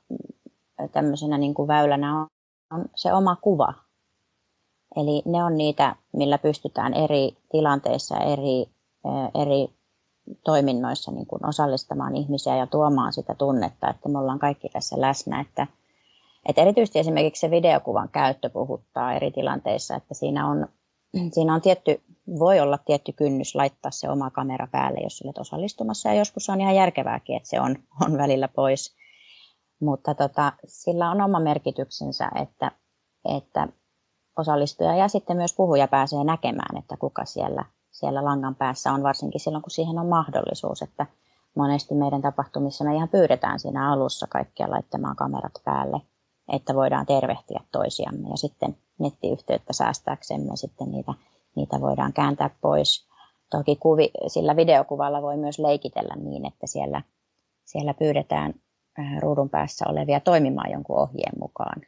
tämmöisenä 0.92 1.38
niin 1.38 1.54
kuin 1.54 1.68
väylänä 1.68 2.20
on, 2.20 2.26
on 2.72 2.84
se 2.94 3.12
oma 3.12 3.36
kuva. 3.36 3.74
Eli 4.96 5.22
ne 5.24 5.44
on 5.44 5.56
niitä, 5.56 5.96
millä 6.12 6.38
pystytään 6.38 6.94
eri 6.94 7.36
tilanteissa, 7.50 8.18
eri, 8.18 8.66
eri 9.34 9.68
toiminnoissa 10.44 11.12
niin 11.12 11.26
kuin 11.26 11.46
osallistamaan 11.46 12.16
ihmisiä 12.16 12.56
ja 12.56 12.66
tuomaan 12.66 13.12
sitä 13.12 13.34
tunnetta, 13.34 13.90
että 13.90 14.08
me 14.08 14.18
ollaan 14.18 14.38
kaikki 14.38 14.68
tässä 14.68 15.00
läsnä. 15.00 15.40
Että, 15.40 15.66
että 16.48 16.62
erityisesti 16.62 16.98
esimerkiksi 16.98 17.40
se 17.40 17.50
videokuvan 17.50 18.08
käyttö 18.08 18.50
puhuttaa 18.50 19.12
eri 19.12 19.30
tilanteissa, 19.30 19.96
että 19.96 20.14
siinä 20.14 20.48
on, 20.48 20.68
siinä 21.32 21.54
on 21.54 21.60
tietty 21.60 22.02
voi 22.38 22.60
olla 22.60 22.78
tietty 22.78 23.12
kynnys 23.12 23.54
laittaa 23.54 23.90
se 23.90 24.10
oma 24.10 24.30
kamera 24.30 24.68
päälle, 24.72 25.00
jos 25.00 25.22
olet 25.22 25.38
osallistumassa. 25.38 26.08
Ja 26.08 26.14
joskus 26.14 26.50
on 26.50 26.60
ihan 26.60 26.74
järkevääkin, 26.74 27.36
että 27.36 27.48
se 27.48 27.60
on, 27.60 27.76
on 28.06 28.18
välillä 28.18 28.48
pois. 28.48 28.96
Mutta 29.80 30.14
tota, 30.14 30.52
sillä 30.64 31.10
on 31.10 31.20
oma 31.20 31.40
merkityksensä, 31.40 32.30
että, 32.42 32.70
että 33.36 33.68
osallistuja 34.38 34.96
ja 34.96 35.08
sitten 35.08 35.36
myös 35.36 35.54
puhuja 35.56 35.88
pääsee 35.88 36.24
näkemään, 36.24 36.76
että 36.76 36.96
kuka 36.96 37.24
siellä, 37.24 37.64
siellä 37.90 38.24
langan 38.24 38.54
päässä 38.54 38.92
on, 38.92 39.02
varsinkin 39.02 39.40
silloin, 39.40 39.62
kun 39.62 39.70
siihen 39.70 39.98
on 39.98 40.06
mahdollisuus. 40.06 40.82
Että 40.82 41.06
monesti 41.54 41.94
meidän 41.94 42.22
tapahtumissa 42.22 42.84
me 42.84 42.94
ihan 42.94 43.08
pyydetään 43.08 43.60
siinä 43.60 43.92
alussa 43.92 44.26
kaikkia 44.26 44.70
laittamaan 44.70 45.16
kamerat 45.16 45.62
päälle, 45.64 46.00
että 46.52 46.74
voidaan 46.74 47.06
tervehtiä 47.06 47.60
toisiamme 47.72 48.28
ja 48.28 48.36
sitten 48.36 48.76
nettiyhteyttä 48.98 49.72
säästääksemme 49.72 50.56
sitten 50.56 50.90
niitä 50.90 51.14
niitä 51.56 51.80
voidaan 51.80 52.12
kääntää 52.12 52.50
pois. 52.60 53.08
Toki 53.50 53.76
kuvi, 53.76 54.10
sillä 54.26 54.56
videokuvalla 54.56 55.22
voi 55.22 55.36
myös 55.36 55.58
leikitellä 55.58 56.14
niin, 56.16 56.46
että 56.46 56.66
siellä, 56.66 57.02
siellä 57.64 57.94
pyydetään 57.94 58.54
äh, 58.98 59.20
ruudun 59.20 59.50
päässä 59.50 59.84
olevia 59.88 60.20
toimimaan 60.20 60.70
jonkun 60.70 60.98
ohjeen 60.98 61.38
mukaan. 61.40 61.82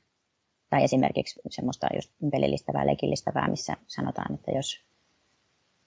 Tai 0.71 0.85
esimerkiksi 0.85 1.41
semmoista 1.51 1.87
just 1.95 2.11
pelillistävää, 2.31 2.87
leikillistävää, 2.87 3.49
missä 3.49 3.77
sanotaan, 3.87 4.35
että 4.35 4.51
jos 4.51 4.81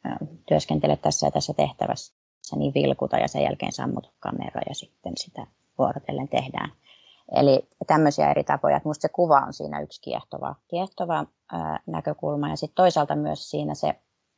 äh, 0.06 0.18
työskentelet 0.48 1.02
tässä 1.02 1.28
ja 1.28 1.32
tässä 1.32 1.54
tehtävässä, 1.54 2.16
niin 2.56 2.74
vilkuta 2.74 3.18
ja 3.18 3.28
sen 3.28 3.44
jälkeen 3.44 3.72
sammuta 3.72 4.10
kamera 4.20 4.62
ja 4.70 4.76
sitten 4.76 5.14
sitä 5.18 5.48
vuorotellen 5.78 6.28
tehdään. 6.28 6.72
Eli 7.36 7.68
tämmöisiä 7.88 8.32
eri 8.32 8.44
tapoja. 8.44 8.82
Minusta 8.84 9.02
se 9.02 9.10
kuva 9.10 9.38
on 9.38 9.54
siinä 9.54 9.82
yksi 9.82 10.02
kiehtova, 10.02 10.56
kiehtova 10.68 11.26
ää, 11.52 11.80
näkökulma. 11.86 12.50
Ja 12.50 12.56
sitten 12.56 12.76
toisaalta 12.76 13.16
myös 13.16 13.50
siinä 13.50 13.76
se 13.76 13.96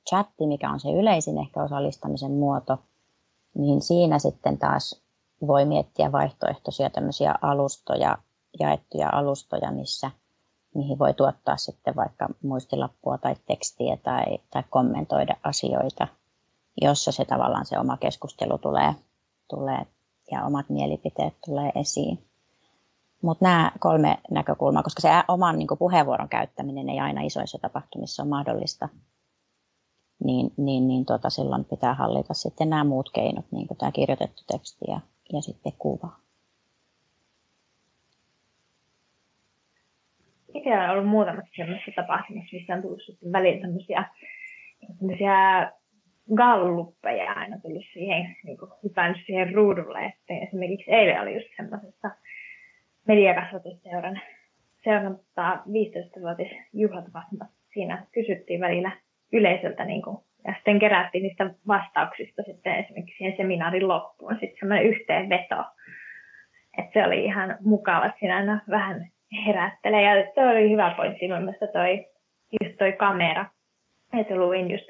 chatti, 0.09 0.47
mikä 0.47 0.69
on 0.69 0.79
se 0.79 0.91
yleisin 0.91 1.37
ehkä 1.37 1.63
osallistamisen 1.63 2.31
muoto, 2.31 2.77
niin 3.55 3.81
siinä 3.81 4.19
sitten 4.19 4.57
taas 4.57 5.03
voi 5.47 5.65
miettiä 5.65 6.11
vaihtoehtoisia 6.11 6.89
tämmöisiä 6.89 7.35
alustoja, 7.41 8.17
jaettuja 8.59 9.09
alustoja, 9.13 9.71
missä, 9.71 10.11
mihin 10.75 10.99
voi 10.99 11.13
tuottaa 11.13 11.57
sitten 11.57 11.95
vaikka 11.95 12.27
muistilappua 12.43 13.17
tai 13.17 13.35
tekstiä 13.47 13.97
tai, 13.97 14.23
tai 14.49 14.63
kommentoida 14.69 15.35
asioita, 15.43 16.07
jossa 16.81 17.11
se 17.11 17.25
tavallaan 17.25 17.65
se 17.65 17.79
oma 17.79 17.97
keskustelu 17.97 18.57
tulee, 18.57 18.95
tulee 19.49 19.87
ja 20.31 20.45
omat 20.45 20.69
mielipiteet 20.69 21.33
tulee 21.45 21.71
esiin. 21.75 22.32
Mutta 23.23 23.45
nämä 23.45 23.71
kolme 23.79 24.17
näkökulmaa, 24.31 24.83
koska 24.83 25.01
se 25.01 25.09
oman 25.27 25.57
niin 25.57 25.67
puheenvuoron 25.79 26.29
käyttäminen 26.29 26.89
ei 26.89 26.99
aina 26.99 27.21
isoissa 27.21 27.57
tapahtumissa 27.61 28.23
ole 28.23 28.29
mahdollista, 28.29 28.89
niin, 30.23 30.51
niin, 30.57 30.87
niin 30.87 31.05
tota, 31.05 31.29
silloin 31.29 31.65
pitää 31.65 31.93
hallita 31.93 32.33
sitten 32.33 32.69
nämä 32.69 32.83
muut 32.83 33.09
keinot, 33.13 33.45
niin 33.51 33.67
kuin 33.67 33.77
tämä 33.77 33.91
kirjoitettu 33.91 34.43
teksti 34.51 34.85
ja, 34.87 34.99
ja 35.33 35.41
sitten 35.41 35.73
kuva. 35.79 36.09
Itse 40.53 40.69
olen 40.69 40.89
ollut 40.89 41.09
muutamassa 41.09 41.51
sellaisessa 41.55 41.91
tapahtumassa, 41.95 42.55
missä 42.55 42.73
on 42.73 42.81
tullut 42.81 43.01
sitten 43.05 43.31
välillä 43.31 43.61
tämmöisiä, 43.61 44.09
tämmöisiä 44.99 45.71
galluppeja 46.35 47.31
aina 47.31 47.59
tullut 47.59 47.85
siihen, 47.93 48.35
niin 48.43 48.57
kuin 48.57 48.71
siihen 49.25 49.53
ruudulle. 49.53 50.05
Että 50.05 50.45
esimerkiksi 50.47 50.91
eilen 50.91 51.21
oli 51.21 51.33
just 51.33 51.47
semmoisessa 51.57 52.11
mediakasvatusseuran 53.07 54.21
seuran 54.83 55.19
15-vuotis 55.67 56.51
juhlatapahtuma. 56.73 57.45
Siinä 57.73 58.05
kysyttiin 58.11 58.61
välillä 58.61 58.91
yleisöltä 59.33 59.85
niin 59.85 60.01
kuin, 60.01 60.17
ja 60.47 60.53
sitten 60.53 60.79
kerättiin 60.79 61.23
niistä 61.23 61.49
vastauksista 61.67 62.43
sitten 62.43 62.75
esimerkiksi 62.75 63.17
siihen 63.17 63.37
seminaarin 63.37 63.87
loppuun 63.87 64.33
sitten 64.33 64.59
semmoinen 64.59 64.85
yhteenveto. 64.85 65.65
Että 66.77 66.93
se 66.93 67.05
oli 67.07 67.25
ihan 67.25 67.57
mukava, 67.61 68.05
että 68.05 68.19
siinä 68.19 68.35
aina 68.35 68.61
vähän 68.69 69.07
herättelee. 69.45 70.01
Ja 70.01 70.31
se 70.35 70.41
oli 70.41 70.69
hyvä 70.69 70.93
pointti 70.97 71.27
mun 71.27 71.43
mielestä 71.43 71.67
toi, 71.67 72.05
just 72.61 72.77
toi 72.77 72.91
kamera. 72.91 73.45
Että 74.19 74.35
luin 74.35 74.71
just 74.71 74.89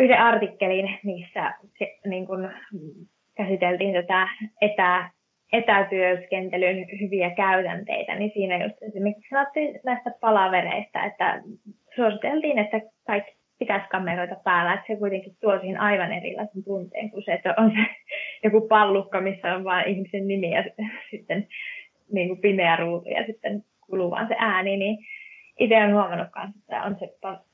yhden 0.00 0.20
artikkelin, 0.20 0.98
missä 1.02 1.54
se, 1.78 1.98
niin 2.06 2.26
kun, 2.26 2.50
käsiteltiin 3.36 3.94
tätä 3.94 4.28
etä, 4.60 5.10
etätyöskentelyn 5.52 6.86
hyviä 7.00 7.30
käytänteitä, 7.30 8.14
niin 8.14 8.30
siinä 8.34 8.64
just 8.64 8.82
esimerkiksi 8.82 9.28
sanottiin 9.30 9.80
näistä 9.84 10.10
palavereista, 10.20 11.04
että 11.04 11.42
suositeltiin, 11.96 12.58
että 12.58 12.80
kaikki 13.06 13.36
pitäisi 13.58 13.88
kameroita 13.88 14.36
päällä, 14.44 14.74
että 14.74 14.86
se 14.86 14.96
kuitenkin 14.96 15.36
tuo 15.40 15.58
siihen 15.60 15.80
aivan 15.80 16.12
erilaisen 16.12 16.64
tunteen 16.64 17.10
kuin 17.10 17.24
se, 17.24 17.32
että 17.32 17.54
on 17.56 17.70
se 17.70 17.86
joku 18.44 18.60
pallukka, 18.60 19.20
missä 19.20 19.54
on 19.54 19.64
vain 19.64 19.88
ihmisen 19.88 20.28
nimi 20.28 20.50
ja 20.50 20.64
sitten 21.10 21.46
niin 22.12 22.28
kuin 22.28 22.40
pimeä 22.40 22.76
ruutu 22.76 23.08
ja 23.08 23.26
sitten 23.26 23.64
kuluu 23.86 24.10
vaan 24.10 24.28
se 24.28 24.36
ääni, 24.38 24.76
niin 24.76 24.98
itse 25.58 25.76
olen 25.76 25.94
huomannut 25.94 26.28
kanssa, 26.30 26.58
että 26.60 26.82
on 26.82 26.96
se 26.98 27.08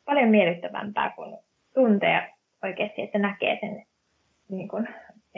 paljon 0.04 0.28
miellyttävämpää 0.28 1.12
kuin 1.16 1.36
tuntee 1.74 2.22
oikeasti, 2.64 3.02
että 3.02 3.18
näkee 3.18 3.58
sen 3.60 3.82
niin 4.48 4.68
kuin 4.68 4.88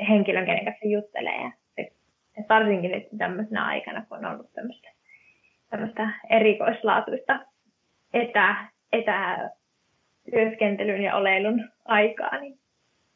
henkilön, 0.09 0.47
kenen 0.47 0.65
kanssa 0.65 0.89
juttelee. 0.89 1.43
Ja 1.43 1.51
se, 2.39 2.45
varsinkin 2.49 2.91
nyt 2.91 3.09
tämmöisenä 3.19 3.67
aikana, 3.67 4.07
kun 4.09 4.19
on 4.19 4.27
ollut 4.35 4.53
tämmöistä, 4.53 4.89
tämmöistä 5.71 6.11
erikoislaatuista 6.31 7.41
etä, 8.15 8.69
etätyöskentelyn 8.93 11.03
ja 11.03 11.17
oleilun 11.17 11.69
aikaa, 11.85 12.41
niin 12.41 12.59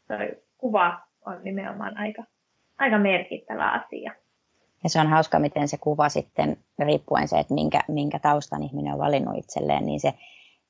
se 0.09 0.43
kuva 0.59 1.01
on 1.27 1.41
nimenomaan 1.45 1.99
aika, 1.99 2.25
aika 2.79 2.99
merkittävä 2.99 3.71
asia. 3.71 4.13
Ja 4.85 4.91
se 4.91 5.01
on 5.01 5.07
hauska, 5.07 5.39
miten 5.39 5.69
se 5.69 5.77
kuva 5.81 6.09
sitten, 6.09 6.57
riippuen 6.79 7.29
se, 7.29 7.39
että 7.39 7.55
minkä, 7.55 7.81
minkä 7.89 8.19
taustan 8.19 8.63
ihminen 8.63 8.93
on 8.93 8.99
valinnut 8.99 9.39
itselleen, 9.39 9.87
niin 9.87 10.01
se, 10.01 10.13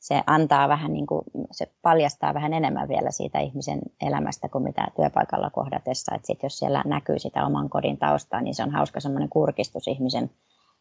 se 0.03 0.23
antaa 0.27 0.69
vähän 0.69 0.93
niin 0.93 1.07
kuin, 1.07 1.25
se 1.51 1.73
paljastaa 1.83 2.35
vähän 2.35 2.53
enemmän 2.53 2.89
vielä 2.89 3.11
siitä 3.11 3.41
ihmisen 3.41 3.81
elämästä 4.01 4.49
kuin 4.49 4.65
mitä 4.65 4.89
työpaikalla 4.97 5.51
kohdatessa. 5.51 6.15
Että 6.15 6.27
sit 6.27 6.43
jos 6.43 6.59
siellä 6.59 6.83
näkyy 6.87 7.19
sitä 7.19 7.47
oman 7.47 7.71
kodin 7.71 7.99
taustaa, 7.99 8.41
niin 8.41 8.55
se 8.55 8.63
on 8.63 8.71
hauska 8.71 9.01
semmoinen 9.01 9.29
kurkistus 9.29 9.89
ihmisen, 9.89 10.31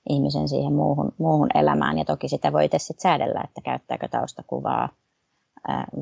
ihmisen 0.10 0.50
siihen 0.50 0.74
muuhun, 0.74 1.12
muuhun 1.18 1.50
elämään. 1.54 1.98
Ja 1.98 2.06
toki 2.06 2.28
sitä 2.28 2.54
voi 2.54 2.66
itse 2.66 2.80
sitten 2.80 3.01
säädellä, 3.01 3.42
että 3.44 3.62
käyttääkö 3.62 4.08
taustakuvaa 4.08 4.90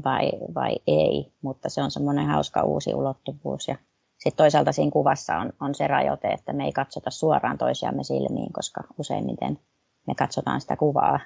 vai, 0.06 0.32
vai 0.56 0.76
ei, 0.88 1.34
mutta 1.42 1.70
se 1.70 1.84
on 1.84 1.92
semmoinen 1.92 2.28
hauska 2.28 2.64
uusi 2.64 2.94
ulottuvuus 2.94 3.68
ja 3.68 3.76
sitten 4.18 4.44
toisaalta 4.44 4.72
siinä 4.72 4.92
kuvassa 4.92 5.38
on, 5.38 5.54
on 5.62 5.76
se 5.76 5.88
rajoite, 5.88 6.28
että 6.28 6.54
me 6.54 6.66
ei 6.66 6.72
katsota 6.72 7.10
suoraan 7.12 7.58
toisiamme 7.58 8.04
silmiin, 8.04 8.54
koska 8.54 8.84
useimmiten 8.98 9.60
me 10.08 10.16
katsotaan 10.16 10.62
sitä 10.62 10.76
kuvaa. 10.76 11.20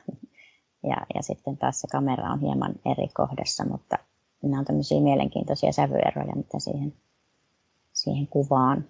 Ja, 0.84 0.98
ja 1.16 1.22
sitten 1.22 1.58
taas 1.58 1.82
se 1.82 1.88
kamera 1.92 2.32
on 2.32 2.40
hieman 2.40 2.74
eri 2.86 3.08
kohdassa, 3.14 3.66
mutta 3.66 3.98
nämä 4.44 4.60
on 4.60 4.66
tämmöisiä 4.66 5.02
mielenkiintoisia 5.02 5.72
sävyeroja, 5.72 6.36
mitä 6.36 6.60
siihen, 6.60 6.94
siihen 7.94 8.28
kuvaan, 8.28 8.88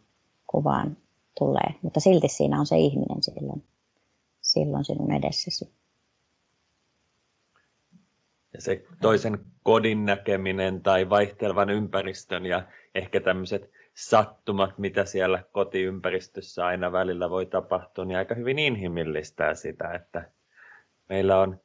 kuvaan 0.48 0.98
tulee. 1.38 1.76
Mutta 1.82 2.00
silti 2.00 2.28
siinä 2.28 2.60
on 2.60 2.66
se 2.66 2.78
ihminen 2.78 3.24
silloin, 3.24 3.64
silloin 4.42 4.86
sinun 4.86 5.12
edessäsi. 5.12 5.74
Ja 8.54 8.62
se 8.62 8.86
toisen 9.02 9.46
kodin 9.64 10.06
näkeminen 10.06 10.82
tai 10.82 11.10
vaihtelevan 11.10 11.70
ympäristön 11.70 12.46
ja 12.46 12.68
ehkä 12.96 13.22
tämmöiset 13.22 13.72
sattumat, 13.94 14.78
mitä 14.78 15.06
siellä 15.06 15.44
kotiympäristössä 15.52 16.66
aina 16.66 16.92
välillä 16.92 17.30
voi 17.30 17.46
tapahtua, 17.46 18.06
niin 18.06 18.18
aika 18.18 18.36
hyvin 18.36 18.60
inhimillistää 18.60 19.56
sitä, 19.56 19.92
että 19.94 20.32
meillä 21.10 21.40
on 21.40 21.60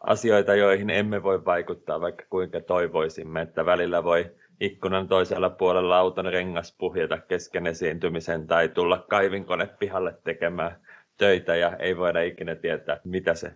asioita, 0.00 0.54
joihin 0.54 0.90
emme 0.90 1.22
voi 1.22 1.44
vaikuttaa, 1.44 2.00
vaikka 2.00 2.24
kuinka 2.30 2.60
toivoisimme, 2.60 3.42
että 3.42 3.66
välillä 3.66 4.04
voi 4.04 4.34
ikkunan 4.60 5.08
toisella 5.08 5.50
puolella 5.50 5.98
auton 5.98 6.24
rengas 6.24 6.76
puhjeta 6.78 7.18
kesken 7.18 7.66
esiintymisen 7.66 8.46
tai 8.46 8.68
tulla 8.68 8.98
kaivinkone 9.08 9.66
pihalle 9.66 10.18
tekemään 10.24 10.80
töitä 11.16 11.56
ja 11.56 11.76
ei 11.76 11.96
voida 11.96 12.22
ikinä 12.22 12.54
tietää, 12.54 13.00
mitä 13.04 13.34
se 13.34 13.52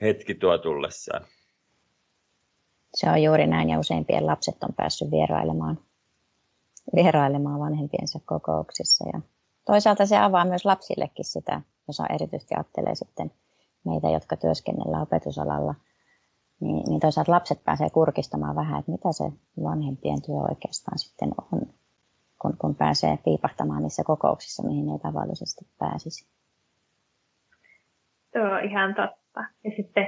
hetki 0.00 0.34
tuo 0.34 0.58
tullessaan. 0.58 1.24
Se 2.94 3.10
on 3.10 3.22
juuri 3.22 3.46
näin 3.46 3.70
ja 3.70 3.78
useimpien 3.78 4.26
lapset 4.26 4.62
on 4.62 4.74
päässyt 4.76 5.10
vierailemaan 5.10 5.78
vierailemaan 6.96 7.60
vanhempiensa 7.60 8.20
kokouksissa. 8.24 9.04
Ja 9.12 9.20
toisaalta 9.64 10.06
se 10.06 10.18
avaa 10.18 10.44
myös 10.44 10.64
lapsillekin 10.64 11.24
sitä, 11.24 11.60
jos 11.88 12.02
erityisesti 12.14 12.54
ajattelee 12.54 12.94
sitten 12.94 13.32
meitä, 13.84 14.10
jotka 14.10 14.36
työskennellään 14.36 15.02
opetusalalla, 15.02 15.74
niin, 16.60 16.84
niin 16.88 17.00
toisaalta 17.00 17.32
lapset 17.32 17.64
pääsee 17.64 17.90
kurkistamaan 17.90 18.56
vähän, 18.56 18.80
että 18.80 18.92
mitä 18.92 19.12
se 19.12 19.24
vanhempien 19.62 20.22
työ 20.22 20.34
oikeastaan 20.50 20.98
sitten 20.98 21.28
on, 21.52 21.60
kun, 22.42 22.56
kun 22.58 22.74
pääsee 22.74 23.18
piipahtamaan 23.24 23.82
niissä 23.82 24.04
kokouksissa, 24.04 24.66
mihin 24.66 24.88
ei 24.88 24.98
tavallisesti 24.98 25.64
pääsisi. 25.78 26.30
On 28.34 28.70
ihan 28.70 28.94
totta. 28.94 29.40
Ja 29.64 29.70
sitten 29.76 30.06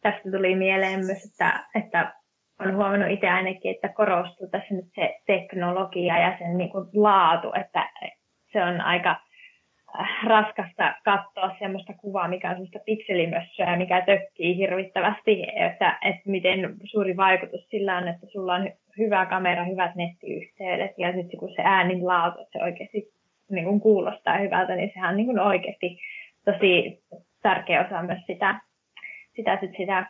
tästä 0.00 0.30
tuli 0.30 0.54
mieleen 0.56 1.06
myös, 1.06 1.24
että, 1.24 1.68
että 1.74 2.14
olen 2.60 2.76
huomannut 2.76 3.10
itse 3.10 3.28
ainakin, 3.28 3.74
että 3.74 3.88
korostuu 3.88 4.46
tässä 4.46 4.74
nyt 4.74 4.86
se 4.94 5.20
teknologia 5.26 6.18
ja 6.18 6.38
sen 6.38 6.56
niin 6.56 6.70
kuin 6.70 6.88
laatu, 6.94 7.48
että 7.60 7.90
se 8.52 8.64
on 8.64 8.80
aika 8.80 9.16
raskasta 10.26 10.94
katsoa 11.04 11.56
sellaista 11.58 11.92
kuvaa, 11.92 12.28
mikä 12.28 12.48
on 12.48 12.54
sellaista 12.54 12.78
pikselimössöä, 12.86 13.76
mikä 13.76 14.00
tökkii 14.06 14.56
hirvittävästi, 14.56 15.46
että, 15.56 15.98
että 16.02 16.22
miten 16.30 16.76
suuri 16.84 17.16
vaikutus 17.16 17.68
sillä 17.68 17.96
on, 17.96 18.08
että 18.08 18.26
sulla 18.26 18.54
on 18.54 18.70
hyvä 18.98 19.26
kamera, 19.26 19.64
hyvät 19.64 19.94
nettiyhteydet 19.94 20.98
ja 20.98 21.12
sitten 21.12 21.40
kun 21.40 21.52
se 21.56 21.62
äänin 21.64 22.06
laatu, 22.06 22.38
se 22.52 22.64
oikeasti 22.64 23.12
niin 23.50 23.64
kuin 23.64 23.80
kuulostaa 23.80 24.38
hyvältä, 24.38 24.76
niin 24.76 24.90
sehän 24.94 25.10
on 25.10 25.16
niin 25.16 25.26
kuin 25.26 25.40
oikeasti 25.40 25.98
tosi 26.44 27.02
tärkeä 27.42 27.86
osa 27.86 28.02
myös 28.02 28.22
sitä, 28.26 28.60
sitä, 29.36 29.58
sitä, 29.60 29.76
sitä 29.76 30.06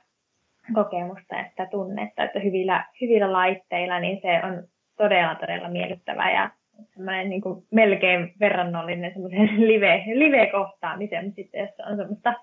kokemusta 0.74 1.34
ja 1.34 1.48
sitä 1.50 1.66
tunnetta, 1.66 2.24
että 2.24 2.40
hyvillä, 2.40 2.84
hyvillä 3.00 3.32
laitteilla 3.32 4.00
niin 4.00 4.20
se 4.22 4.46
on 4.46 4.64
todella, 4.96 5.34
todella 5.34 5.68
miellyttävää 5.68 6.32
ja 6.32 6.50
semmoinen 6.94 7.30
niin 7.30 7.40
kuin 7.40 7.66
melkein 7.70 8.32
verrannollinen 8.40 9.12
semmoisen 9.12 9.48
live, 9.68 10.04
live-kohtaamiseen, 10.14 11.32
sitten 11.32 11.60
jos 11.60 11.70
on 11.90 11.96
semmoista, 11.96 12.34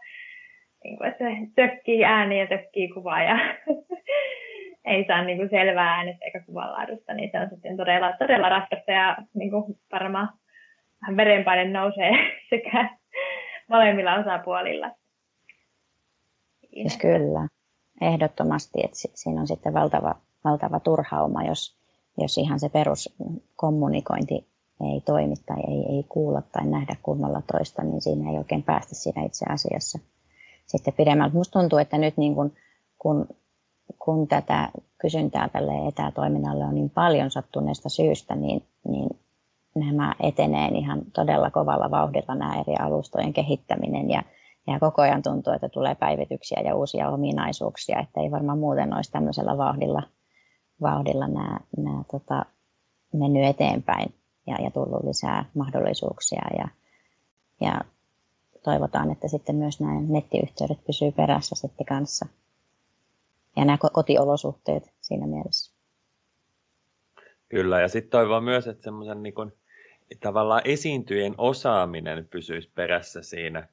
niin 0.83 0.97
kuin, 0.97 1.07
että 1.07 1.23
se 1.23 1.31
tökkii 1.55 2.05
ääni 2.05 2.39
ja 2.39 2.47
tökkii 2.47 2.87
kuvaa 2.87 3.23
ja 3.23 3.37
ei 4.85 5.05
saa 5.07 5.23
niin 5.23 5.37
kuin 5.37 5.49
selvää 5.49 5.95
äänestä 5.95 6.25
eikä 6.25 6.43
kuvanlaadusta, 6.45 7.13
niin 7.13 7.31
se 7.31 7.39
on 7.39 7.49
sitten 7.49 7.77
todella, 7.77 8.13
todella 8.19 8.49
raskasta 8.49 8.91
ja 8.91 9.17
niin 9.33 9.51
kuin 9.51 9.63
varmaan 9.91 10.29
vähän 11.01 11.17
verenpaine 11.17 11.71
nousee 11.71 12.11
sekä 12.49 12.89
molemmilla 13.69 14.15
osapuolilla. 14.15 14.91
Siis 16.73 16.97
kyllä 16.97 17.47
ehdottomasti, 18.01 18.79
että 18.83 18.97
siinä 18.97 19.41
on 19.41 19.47
sitten 19.47 19.73
valtava, 19.73 20.15
valtava 20.43 20.79
turhauma, 20.79 21.43
jos, 21.43 21.77
jos 22.17 22.37
ihan 22.37 22.59
se 22.59 22.69
peruskommunikointi 22.69 24.47
ei 24.93 25.01
toimi 25.01 25.35
tai 25.45 25.57
ei, 25.67 25.95
ei 25.95 26.03
kuulla 26.09 26.41
tai 26.51 26.67
nähdä 26.67 26.95
kunnolla 27.03 27.41
toista, 27.51 27.83
niin 27.83 28.01
siinä 28.01 28.31
ei 28.31 28.37
oikein 28.37 28.63
päästä 28.63 28.95
siinä 28.95 29.23
itse 29.23 29.45
asiassa 29.49 29.99
sitten 30.65 30.93
pidemmältä. 30.93 31.33
Minusta 31.33 31.59
tuntuu, 31.59 31.79
että 31.79 31.97
nyt 31.97 32.17
niin 32.17 32.35
kun, 32.35 32.53
kun, 32.99 33.27
kun 33.99 34.27
tätä 34.27 34.69
kysyntää 34.97 35.49
tälle 35.49 35.87
etätoiminnalle 35.87 36.65
on 36.65 36.75
niin 36.75 36.89
paljon 36.89 37.31
sattuneesta 37.31 37.89
syystä, 37.89 38.35
niin, 38.35 38.63
niin 38.87 39.09
nämä 39.75 40.15
etenee 40.19 40.67
ihan 40.67 41.01
todella 41.13 41.51
kovalla 41.51 41.91
vauhdilla 41.91 42.35
nämä 42.35 42.59
eri 42.59 42.75
alustojen 42.79 43.33
kehittäminen 43.33 44.09
ja 44.09 44.23
ja 44.67 44.79
koko 44.79 45.01
ajan 45.01 45.23
tuntuu, 45.23 45.53
että 45.53 45.69
tulee 45.69 45.95
päivityksiä 45.95 46.61
ja 46.65 46.75
uusia 46.75 47.09
ominaisuuksia, 47.09 47.99
että 47.99 48.21
ei 48.21 48.31
varmaan 48.31 48.59
muuten 48.59 48.93
olisi 48.93 49.11
tämmöisellä 49.11 49.57
vauhdilla, 49.57 50.03
vauhdilla 50.81 51.27
nämä, 51.27 51.59
nämä 51.77 52.03
tota, 52.11 52.45
mennyt 53.13 53.43
eteenpäin 53.43 54.13
ja, 54.47 54.61
ja 54.61 54.71
tullut 54.71 55.03
lisää 55.03 55.45
mahdollisuuksia 55.53 56.41
ja, 56.57 56.67
ja 57.61 57.81
toivotaan, 58.63 59.11
että 59.11 59.27
sitten 59.27 59.55
myös 59.55 59.79
nämä 59.79 60.01
nettiyhteydet 60.01 60.85
pysyy 60.85 61.11
perässä 61.11 61.55
sitten 61.55 61.85
kanssa 61.85 62.25
ja 63.55 63.65
nämä 63.65 63.77
kotiolosuhteet 63.93 64.93
siinä 65.01 65.27
mielessä. 65.27 65.73
Kyllä, 67.49 67.81
ja 67.81 67.87
sitten 67.87 68.11
toivon 68.11 68.43
myös, 68.43 68.67
että 68.67 68.83
semmoisen 68.83 69.23
niin 69.23 69.33
tavallaan 70.19 70.61
esiintyjen 70.65 71.35
osaaminen 71.37 72.27
pysyisi 72.31 72.71
perässä 72.75 73.21
siinä 73.21 73.67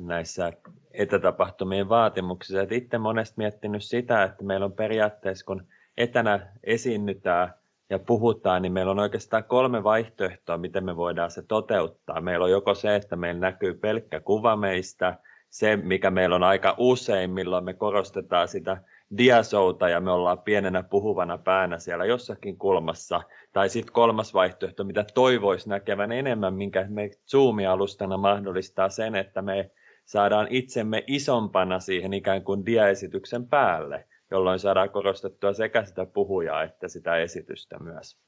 näissä 0.00 0.52
etätapahtumien 0.90 1.88
vaatimuksissa. 1.88 2.62
Et 2.62 2.72
itse 2.72 2.98
monesti 2.98 3.34
miettinyt 3.36 3.84
sitä, 3.84 4.22
että 4.22 4.44
meillä 4.44 4.66
on 4.66 4.72
periaatteessa, 4.72 5.44
kun 5.44 5.66
etänä 5.98 6.46
esiinnytään 6.64 7.54
ja 7.90 7.98
puhutaan, 7.98 8.62
niin 8.62 8.72
meillä 8.72 8.90
on 8.90 8.98
oikeastaan 8.98 9.44
kolme 9.44 9.84
vaihtoehtoa, 9.84 10.58
miten 10.58 10.84
me 10.84 10.96
voidaan 10.96 11.30
se 11.30 11.42
toteuttaa. 11.42 12.20
Meillä 12.20 12.44
on 12.44 12.50
joko 12.50 12.74
se, 12.74 12.96
että 12.96 13.16
meillä 13.16 13.40
näkyy 13.40 13.74
pelkkä 13.74 14.20
kuva 14.20 14.56
meistä, 14.56 15.18
se, 15.50 15.76
mikä 15.76 16.10
meillä 16.10 16.36
on 16.36 16.42
aika 16.42 16.74
usein, 16.78 17.30
milloin 17.30 17.64
me 17.64 17.74
korostetaan 17.74 18.48
sitä 18.48 18.82
diasouta 19.18 19.88
ja 19.88 20.00
me 20.00 20.10
ollaan 20.10 20.38
pienenä 20.38 20.82
puhuvana 20.82 21.38
päänä 21.38 21.78
siellä 21.78 22.04
jossakin 22.04 22.58
kulmassa. 22.58 23.22
Tai 23.52 23.68
sitten 23.68 23.92
kolmas 23.92 24.34
vaihtoehto, 24.34 24.84
mitä 24.84 25.04
toivoisi 25.14 25.68
näkevän 25.68 26.12
enemmän, 26.12 26.54
minkä 26.54 26.86
me 26.88 27.10
Zoom-alustana 27.30 28.16
mahdollistaa 28.16 28.88
sen, 28.88 29.14
että 29.14 29.42
me 29.42 29.70
saadaan 30.04 30.46
itsemme 30.50 31.04
isompana 31.06 31.80
siihen 31.80 32.14
ikään 32.14 32.42
kuin 32.42 32.66
diaesityksen 32.66 33.48
päälle, 33.48 34.07
jolloin 34.30 34.58
saadaan 34.58 34.90
korostettua 34.90 35.52
sekä 35.52 35.84
sitä 35.84 36.06
puhujaa 36.06 36.62
että 36.62 36.88
sitä 36.88 37.16
esitystä 37.16 37.78
myös. 37.78 38.18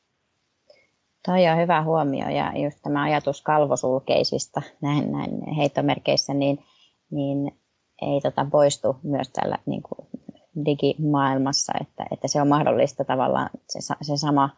Toi 1.27 1.49
on 1.49 1.59
hyvä 1.59 1.83
huomio 1.83 2.29
ja 2.29 2.53
just 2.63 2.79
tämä 2.83 3.03
ajatus 3.03 3.43
kalvosulkeisista 3.43 4.63
näin, 4.83 5.13
näin 5.13 5.55
heittomerkeissä, 5.57 6.35
niin, 6.35 6.65
niin 7.11 7.61
ei 8.03 8.21
tota 8.21 8.47
poistu 8.51 8.97
myös 9.03 9.29
tällä 9.29 9.59
niin 9.67 9.83
kuin 9.83 10.09
digimaailmassa, 10.65 11.73
että, 11.81 12.07
että 12.13 12.29
se 12.29 12.41
on 12.41 12.49
mahdollista 12.49 13.05
tavallaan 13.05 13.51
se, 13.69 13.95
se 14.03 14.17
sama 14.17 14.51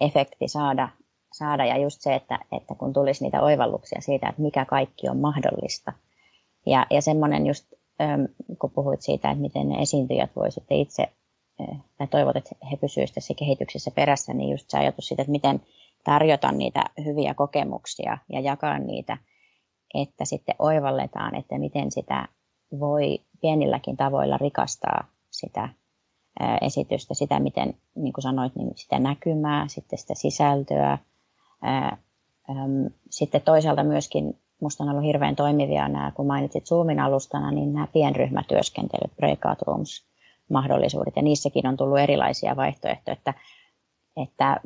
efekti 0.00 0.48
saada, 0.48 0.88
saada 1.32 1.64
ja 1.64 1.78
just 1.78 2.00
se, 2.00 2.14
että, 2.14 2.38
että 2.52 2.74
kun 2.74 2.92
tulisi 2.92 3.24
niitä 3.24 3.42
oivalluksia 3.42 4.00
siitä, 4.00 4.28
että 4.28 4.42
mikä 4.42 4.64
kaikki 4.64 5.08
on 5.08 5.16
mahdollista. 5.16 5.92
Ja, 6.66 6.86
ja 6.90 7.02
semmoinen 7.02 7.46
just, 7.46 7.72
kun 8.58 8.70
puhuit 8.70 9.02
siitä, 9.02 9.30
että 9.30 9.42
miten 9.42 9.68
ne 9.68 9.82
esiintyjät 9.82 10.30
voisivat 10.36 10.66
itse, 10.70 11.12
tai 11.98 12.06
toivot, 12.06 12.36
että 12.36 12.50
he 12.70 12.76
pysyisivät 12.76 13.14
tässä 13.14 13.34
kehityksessä 13.34 13.90
perässä, 13.90 14.34
niin 14.34 14.50
just 14.50 14.70
se 14.70 14.78
ajatus 14.78 15.08
siitä, 15.08 15.22
että 15.22 15.32
miten 15.32 15.60
tarjota 16.04 16.52
niitä 16.52 16.84
hyviä 17.04 17.34
kokemuksia 17.34 18.18
ja 18.32 18.40
jakaa 18.40 18.78
niitä, 18.78 19.18
että 19.94 20.24
sitten 20.24 20.54
oivalletaan, 20.58 21.34
että 21.34 21.58
miten 21.58 21.90
sitä 21.90 22.28
voi 22.80 23.18
pienilläkin 23.40 23.96
tavoilla 23.96 24.36
rikastaa 24.36 25.04
sitä 25.30 25.68
esitystä, 26.60 27.14
sitä 27.14 27.40
miten, 27.40 27.74
niin 27.94 28.12
kuin 28.12 28.22
sanoit, 28.22 28.56
niin 28.56 28.70
sitä 28.74 28.98
näkymää, 28.98 29.68
sitten 29.68 29.98
sitä 29.98 30.14
sisältöä. 30.14 30.98
Sitten 33.10 33.42
toisaalta 33.42 33.84
myöskin 33.84 34.38
minusta 34.60 34.84
on 34.84 34.90
ollut 34.90 35.04
hirveän 35.04 35.36
toimivia 35.36 35.88
nämä, 35.88 36.12
kun 36.14 36.26
mainitsit 36.26 36.66
Zoomin 36.66 37.00
alustana, 37.00 37.50
niin 37.50 37.72
nämä 37.72 37.86
pienryhmätyöskentelyt, 37.86 39.16
breakout 39.16 39.62
rooms, 39.66 40.06
mahdollisuudet, 40.50 41.16
ja 41.16 41.22
niissäkin 41.22 41.66
on 41.66 41.76
tullut 41.76 41.98
erilaisia 41.98 42.56
vaihtoehtoja, 42.56 43.12
että, 43.12 43.34
että 44.16 44.60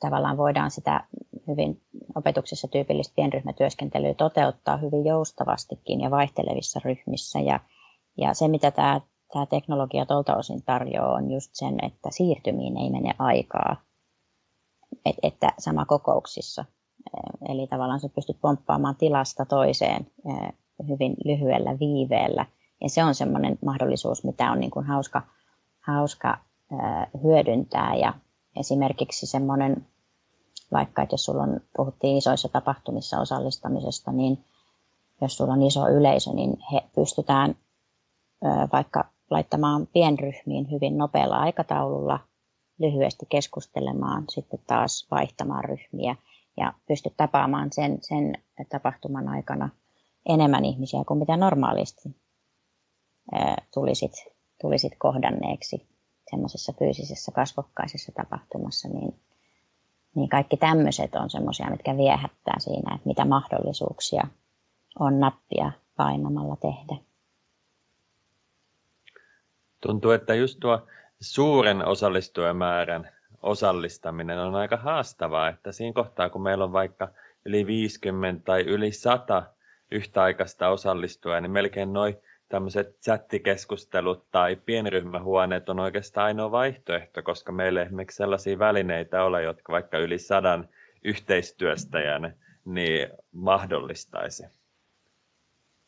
tavallaan 0.00 0.36
voidaan 0.36 0.70
sitä 0.70 1.04
hyvin 1.48 1.80
opetuksessa 2.14 2.68
tyypillistä 2.68 3.14
pienryhmätyöskentelyä 3.16 4.14
toteuttaa 4.14 4.76
hyvin 4.76 5.04
joustavastikin 5.04 6.00
ja 6.00 6.10
vaihtelevissa 6.10 6.80
ryhmissä. 6.84 7.40
Ja, 7.40 7.60
ja 8.18 8.34
se, 8.34 8.48
mitä 8.48 8.70
tämä, 8.70 9.00
tämä 9.32 9.46
teknologia 9.46 10.06
tuolta 10.06 10.36
osin 10.36 10.62
tarjoaa, 10.62 11.14
on 11.14 11.30
just 11.30 11.50
sen, 11.52 11.84
että 11.84 12.08
siirtymiin 12.10 12.76
ei 12.76 12.90
mene 12.90 13.14
aikaa. 13.18 13.76
Et, 15.06 15.16
että 15.22 15.52
sama 15.58 15.84
kokouksissa. 15.84 16.64
Eli 17.48 17.66
tavallaan 17.66 18.00
sä 18.00 18.08
pystyt 18.08 18.40
pomppaamaan 18.40 18.96
tilasta 18.96 19.44
toiseen 19.44 20.06
hyvin 20.88 21.16
lyhyellä 21.24 21.78
viiveellä. 21.78 22.46
Ja 22.82 22.88
se 22.88 23.04
on 23.04 23.14
semmoinen 23.14 23.58
mahdollisuus, 23.64 24.24
mitä 24.24 24.52
on 24.52 24.60
niin 24.60 24.70
kuin 24.70 24.86
hauska, 24.86 25.22
hauska 25.80 26.38
hyödyntää. 27.22 27.94
Ja 27.94 28.14
esimerkiksi 28.60 29.26
semmoinen 29.26 29.86
vaikka 30.72 31.02
että 31.02 31.14
jos 31.14 31.24
sulla 31.24 31.42
on, 31.42 31.60
puhuttiin 31.76 32.16
isoissa 32.16 32.48
tapahtumissa 32.48 33.20
osallistamisesta, 33.20 34.12
niin 34.12 34.44
jos 35.20 35.36
sulla 35.36 35.52
on 35.52 35.62
iso 35.62 35.88
yleisö, 35.88 36.32
niin 36.32 36.56
he 36.72 36.82
pystytään 36.94 37.56
vaikka 38.72 39.04
laittamaan 39.30 39.86
pienryhmiin 39.86 40.70
hyvin 40.70 40.98
nopealla 40.98 41.36
aikataululla, 41.36 42.20
lyhyesti 42.78 43.26
keskustelemaan, 43.28 44.24
sitten 44.28 44.60
taas 44.66 45.06
vaihtamaan 45.10 45.64
ryhmiä 45.64 46.16
ja 46.56 46.72
pystyt 46.88 47.16
tapaamaan 47.16 47.72
sen, 47.72 47.98
sen 48.00 48.32
tapahtuman 48.68 49.28
aikana 49.28 49.68
enemmän 50.28 50.64
ihmisiä 50.64 51.04
kuin 51.08 51.18
mitä 51.18 51.36
normaalisti 51.36 52.16
tulisit, 53.74 54.12
tulisit 54.60 54.92
kohdanneeksi 54.98 55.88
semmoisessa 56.30 56.72
fyysisessä 56.78 57.32
kasvokkaisessa 57.32 58.12
tapahtumassa, 58.12 58.88
niin 58.88 59.20
niin 60.14 60.28
kaikki 60.28 60.56
tämmöiset 60.56 61.14
on 61.14 61.30
semmoisia, 61.30 61.70
mitkä 61.70 61.96
viehättää 61.96 62.58
siinä, 62.58 62.94
että 62.94 63.08
mitä 63.08 63.24
mahdollisuuksia 63.24 64.26
on 64.98 65.20
nappia 65.20 65.72
painamalla 65.96 66.56
tehdä. 66.56 66.96
Tuntuu, 69.86 70.10
että 70.10 70.34
just 70.34 70.58
tuo 70.60 70.86
suuren 71.20 71.86
osallistujamäärän 71.86 73.12
osallistaminen 73.44 74.38
on 74.38 74.54
aika 74.54 74.76
haastavaa, 74.76 75.48
että 75.48 75.72
siinä 75.72 75.92
kohtaa, 75.92 76.30
kun 76.30 76.42
meillä 76.42 76.64
on 76.64 76.72
vaikka 76.72 77.08
yli 77.44 77.66
50 77.66 78.44
tai 78.44 78.62
yli 78.62 78.92
100 78.92 79.42
yhtäaikaista 79.90 80.68
osallistujaa, 80.68 81.40
niin 81.40 81.50
melkein 81.50 81.92
noin 81.92 82.16
tämmöiset 82.48 83.00
chattikeskustelut 83.00 84.30
tai 84.30 84.56
pienryhmähuoneet 84.56 85.68
on 85.68 85.80
oikeastaan 85.80 86.26
ainoa 86.26 86.50
vaihtoehto, 86.50 87.22
koska 87.22 87.52
meillä 87.52 87.80
ei 87.80 87.86
esimerkiksi 87.86 88.16
sellaisia 88.16 88.58
välineitä 88.58 89.24
ole, 89.24 89.42
jotka 89.42 89.72
vaikka 89.72 89.98
yli 89.98 90.18
sadan 90.18 90.68
yhteistyöstäjän 91.04 92.36
niin 92.64 93.08
mahdollistaisi. 93.32 94.46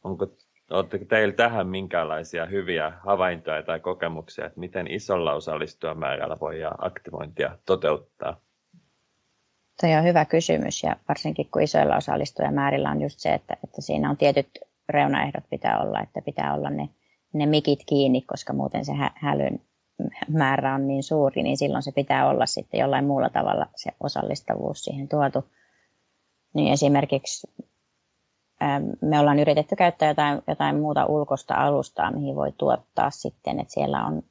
Onko 0.05 0.37
Oletteko 0.70 1.05
teillä 1.05 1.35
tähän 1.35 1.66
minkälaisia 1.66 2.46
hyviä 2.46 2.92
havaintoja 3.05 3.62
tai 3.62 3.81
kokemuksia, 3.81 4.46
että 4.46 4.61
miten 4.61 4.90
isolla 4.90 5.33
osallistujamäärällä 5.33 6.37
voidaan 6.40 6.87
aktivointia 6.87 7.59
toteuttaa? 7.66 8.40
Tuo 9.81 9.90
on 9.98 10.05
hyvä 10.05 10.24
kysymys 10.24 10.83
ja 10.83 10.96
varsinkin 11.09 11.48
kun 11.50 11.62
isoilla 11.62 11.96
osallistujamäärillä 11.96 12.90
on 12.90 13.02
just 13.02 13.18
se, 13.18 13.35
että, 13.35 13.57
että 13.64 13.81
siinä 13.81 14.11
on 14.11 14.16
tietyt 14.16 14.59
reunaehdot 14.88 15.44
pitää 15.50 15.81
olla, 15.81 16.00
että 16.00 16.22
pitää 16.22 16.55
olla 16.55 16.70
ne, 16.70 16.88
ne 17.33 17.46
mikit 17.46 17.81
kiinni, 17.87 18.22
koska 18.22 18.52
muuten 18.52 18.85
se 18.85 18.92
hä- 18.92 19.14
hälyn 19.14 19.61
määrä 20.29 20.74
on 20.74 20.88
niin 20.88 21.02
suuri, 21.02 21.42
niin 21.42 21.57
silloin 21.57 21.83
se 21.83 21.92
pitää 21.92 22.29
olla 22.29 22.46
sitten 22.46 22.81
jollain 22.81 23.05
muulla 23.05 23.31
tavalla 23.31 23.66
se 23.76 23.90
osallistavuus 24.00 24.85
siihen 24.85 25.09
tuotu. 25.09 25.44
Niin 26.55 26.72
esimerkiksi 26.72 27.48
me 29.00 29.20
ollaan 29.20 29.38
yritetty 29.38 29.76
käyttää 29.76 30.09
jotain, 30.09 30.42
jotain 30.46 30.81
muuta 30.81 31.07
ulkoista 31.07 31.55
alustaa, 31.55 32.11
mihin 32.11 32.37
voi 32.37 32.52
tuottaa 32.59 33.11
sitten, 33.11 33.61
että 33.61 33.74
siellä 33.74 34.05
on 34.05 34.22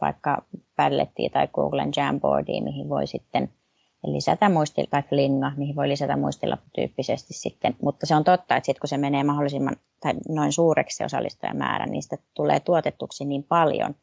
vaikka 0.00 0.42
Padlettia 0.76 1.30
tai 1.30 1.48
Googlen 1.54 1.92
Jamboardia, 1.96 2.62
mihin 2.62 2.88
voi 2.88 3.06
sitten– 3.06 3.48
lisätä 4.06 4.48
muistilla, 4.48 4.88
tai 4.90 5.02
flinga, 5.02 5.52
mihin 5.56 5.76
voi 5.76 5.88
lisätä 5.88 6.16
muistilaputyyppisesti 6.16 7.34
sitten. 7.34 7.76
Mutta 7.82 8.06
se 8.06 8.16
on 8.16 8.24
totta, 8.24 8.56
että 8.56 8.66
sitten 8.66 8.80
kun 8.80 8.88
se 8.88 8.96
menee 8.96 9.24
mahdollisimman 9.24 9.76
tai 10.00 10.14
noin 10.28 10.52
suureksi 10.52 10.96
se 10.96 11.04
osallistujamäärä, 11.04 11.86
niin 11.86 12.02
sitä 12.02 12.16
tulee 12.34 12.60
tuotettuksi 12.60 13.24
niin 13.24 13.42
paljon, 13.42 13.94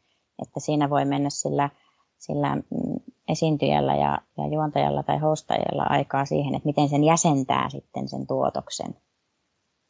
että 0.42 0.60
siinä 0.60 0.90
voi 0.90 1.06
mennä 1.06 1.30
sillä, 1.30 1.70
sillä 2.18 2.56
mm, 2.56 2.64
esiintyjällä 3.28 3.96
ja, 3.96 4.18
ja 4.38 4.48
juontajalla 4.48 5.04
tai 5.04 5.18
hostajalla 5.18 5.84
aikaa 5.90 6.26
siihen, 6.26 6.56
että 6.56 6.68
miten 6.68 6.90
sen 6.90 7.04
jäsentää 7.04 7.70
sitten 7.70 8.08
sen 8.08 8.28
tuotoksen. 8.28 8.96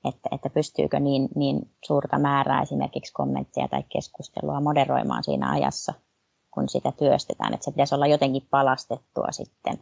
Että, 0.05 0.29
että 0.31 0.49
pystyykö 0.49 0.99
niin, 0.99 1.29
niin 1.35 1.71
suurta 1.85 2.19
määrää 2.19 2.61
esimerkiksi 2.61 3.13
kommentteja 3.13 3.67
tai 3.67 3.83
keskustelua 3.83 4.61
moderoimaan 4.61 5.23
siinä 5.23 5.51
ajassa, 5.51 5.93
kun 6.51 6.69
sitä 6.69 6.91
työstetään. 6.91 7.53
Että 7.53 7.63
se 7.63 7.71
pitäisi 7.71 7.95
olla 7.95 8.07
jotenkin 8.07 8.47
palastettua 8.51 9.27
sitten 9.31 9.79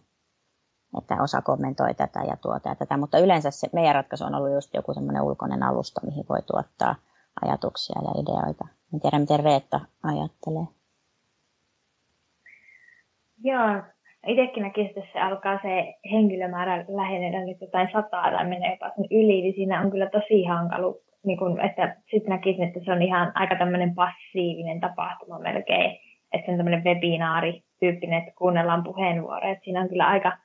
että 0.97 1.23
osa 1.23 1.41
kommentoi 1.41 1.93
tätä 1.93 2.19
ja 2.19 2.37
tuota 2.37 2.69
ja 2.69 2.75
tätä, 2.75 2.97
mutta 2.97 3.19
yleensä 3.19 3.51
se 3.51 3.69
meidän 3.73 3.95
ratkaisu 3.95 4.25
on 4.25 4.35
ollut 4.35 4.53
just 4.53 4.73
joku 4.73 4.93
semmoinen 4.93 5.21
ulkoinen 5.21 5.63
alusta, 5.63 6.01
mihin 6.05 6.25
voi 6.29 6.41
tuottaa 6.41 6.95
ajatuksia 7.41 8.01
ja 8.03 8.21
ideoita. 8.21 8.67
En 8.93 8.99
tiedä, 8.99 9.19
miten 9.19 9.39
Reetta 9.39 9.79
ajattelee. 10.03 10.67
Joo, 13.43 13.83
itsekin 14.27 14.63
näkisin, 14.63 14.87
että 14.87 15.01
se 15.13 15.19
alkaa 15.19 15.59
se 15.61 15.93
henkilömäärä 16.11 16.85
lähenellä 16.87 17.45
nyt 17.45 17.61
jotain 17.61 17.89
sataa 17.91 18.31
tai 18.31 18.47
menee 18.47 18.71
jopa 18.71 18.91
sen 18.95 19.05
yli, 19.11 19.41
niin 19.41 19.55
siinä 19.55 19.81
on 19.81 19.91
kyllä 19.91 20.09
tosi 20.09 20.43
hankalu, 20.43 21.01
niin 21.25 21.37
kun, 21.37 21.61
että 21.65 21.95
sitten 22.11 22.29
näkisin, 22.29 22.63
että 22.63 22.79
se 22.85 22.91
on 22.91 23.01
ihan 23.01 23.31
aika 23.35 23.55
tämmöinen 23.55 23.95
passiivinen 23.95 24.79
tapahtuma 24.79 25.39
melkein, 25.39 25.97
että 26.33 26.45
se 26.45 26.51
on 26.51 26.57
tämmöinen 26.57 26.83
webinaari-tyyppinen, 26.83 28.19
että 28.19 28.31
kuunnellaan 28.37 28.83
puheenvuoroja, 28.83 29.51
että 29.51 29.63
siinä 29.63 29.81
on 29.81 29.89
kyllä 29.89 30.07
aika 30.07 30.37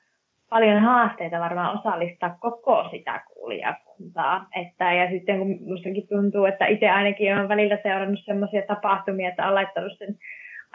paljon 0.49 0.81
haasteita 0.81 1.39
varmaan 1.39 1.79
osallistaa 1.79 2.37
koko 2.39 2.89
sitä 2.91 3.23
kuulijakuntaa. 3.33 4.47
Että, 4.55 4.93
ja 4.93 5.09
sitten 5.09 5.37
kun 5.39 5.57
mustakin 5.67 6.07
tuntuu, 6.07 6.45
että 6.45 6.65
itse 6.65 6.89
ainakin 6.89 7.35
olen 7.35 7.49
välillä 7.49 7.77
seurannut 7.83 8.19
sellaisia 8.25 8.61
tapahtumia, 8.67 9.29
että 9.29 9.43
olen 9.43 9.55
laittanut 9.55 9.97
sen, 9.97 10.15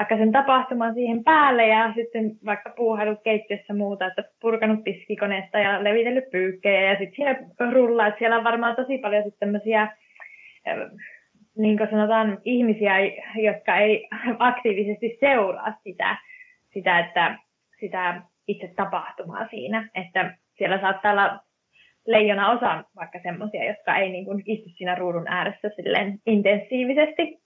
vaikka 0.01 0.17
sen 0.17 0.33
tapahtuman 0.33 0.95
siihen 0.95 1.25
päälle 1.25 1.67
ja 1.67 1.93
sitten 1.95 2.31
vaikka 2.45 2.73
puuhailut 2.77 3.23
keittiössä 3.25 3.75
muuta, 3.75 4.07
että 4.07 4.25
purkanut 4.41 4.85
tiskikoneesta 4.85 5.59
ja 5.59 5.85
levitellyt 5.85 6.31
pyykkejä 6.31 6.81
ja 6.81 6.99
sitten 6.99 7.17
siellä 7.17 7.73
rullaa, 7.73 8.07
että 8.07 8.19
siellä 8.19 8.37
on 8.37 8.45
varmaan 8.45 8.77
tosi 8.77 8.99
paljon 8.99 9.25
sitten 9.25 9.39
tämmöisiä 9.41 9.97
niin 11.59 11.79
kuin 11.79 11.91
sanotaan, 11.91 12.39
ihmisiä, 12.45 12.95
jotka 13.35 13.77
ei 13.77 14.09
aktiivisesti 14.39 15.17
seuraa 15.21 15.73
sitä, 15.85 16.17
sitä, 16.73 16.99
että 16.99 17.39
sitä 17.81 18.23
itse 18.49 18.73
tapahtumaa 18.77 19.49
siinä, 19.49 19.89
että 19.95 20.37
siellä 20.59 20.81
saattaa 20.81 21.13
olla 21.13 21.41
leijona 22.07 22.51
osa 22.51 22.85
vaikka 22.97 23.19
semmoisia, 23.23 23.65
jotka 23.65 23.97
ei 23.97 24.11
niin 24.11 24.25
kuin 24.25 24.43
istu 24.47 24.69
siinä 24.69 24.95
ruudun 24.95 25.29
ääressä 25.29 25.71
silleen 25.77 26.19
intensiivisesti, 26.27 27.41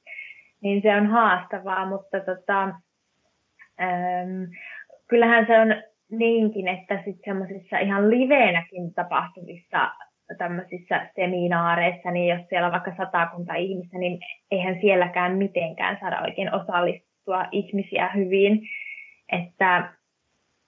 niin 0.64 0.82
se 0.82 0.96
on 0.96 1.06
haastavaa, 1.06 1.86
mutta 1.86 2.20
tota, 2.20 2.62
äm, 3.80 4.48
kyllähän 5.08 5.46
se 5.46 5.58
on 5.58 5.68
niinkin, 6.10 6.68
että 6.68 6.96
sitten 6.96 7.24
semmoisissa 7.24 7.78
ihan 7.78 8.10
liveenäkin 8.10 8.94
tapahtuvissa 8.94 9.90
tämmöisissä 10.38 11.06
seminaareissa, 11.14 12.10
niin 12.10 12.36
jos 12.38 12.48
siellä 12.48 12.66
on 12.66 12.72
vaikka 12.72 12.94
satakunta 12.96 13.54
ihmistä, 13.54 13.98
niin 13.98 14.18
eihän 14.50 14.78
sielläkään 14.80 15.36
mitenkään 15.36 15.98
saada 16.00 16.22
oikein 16.22 16.54
osallistua 16.54 17.44
ihmisiä 17.52 18.08
hyvin. 18.08 18.60
Että 19.32 19.92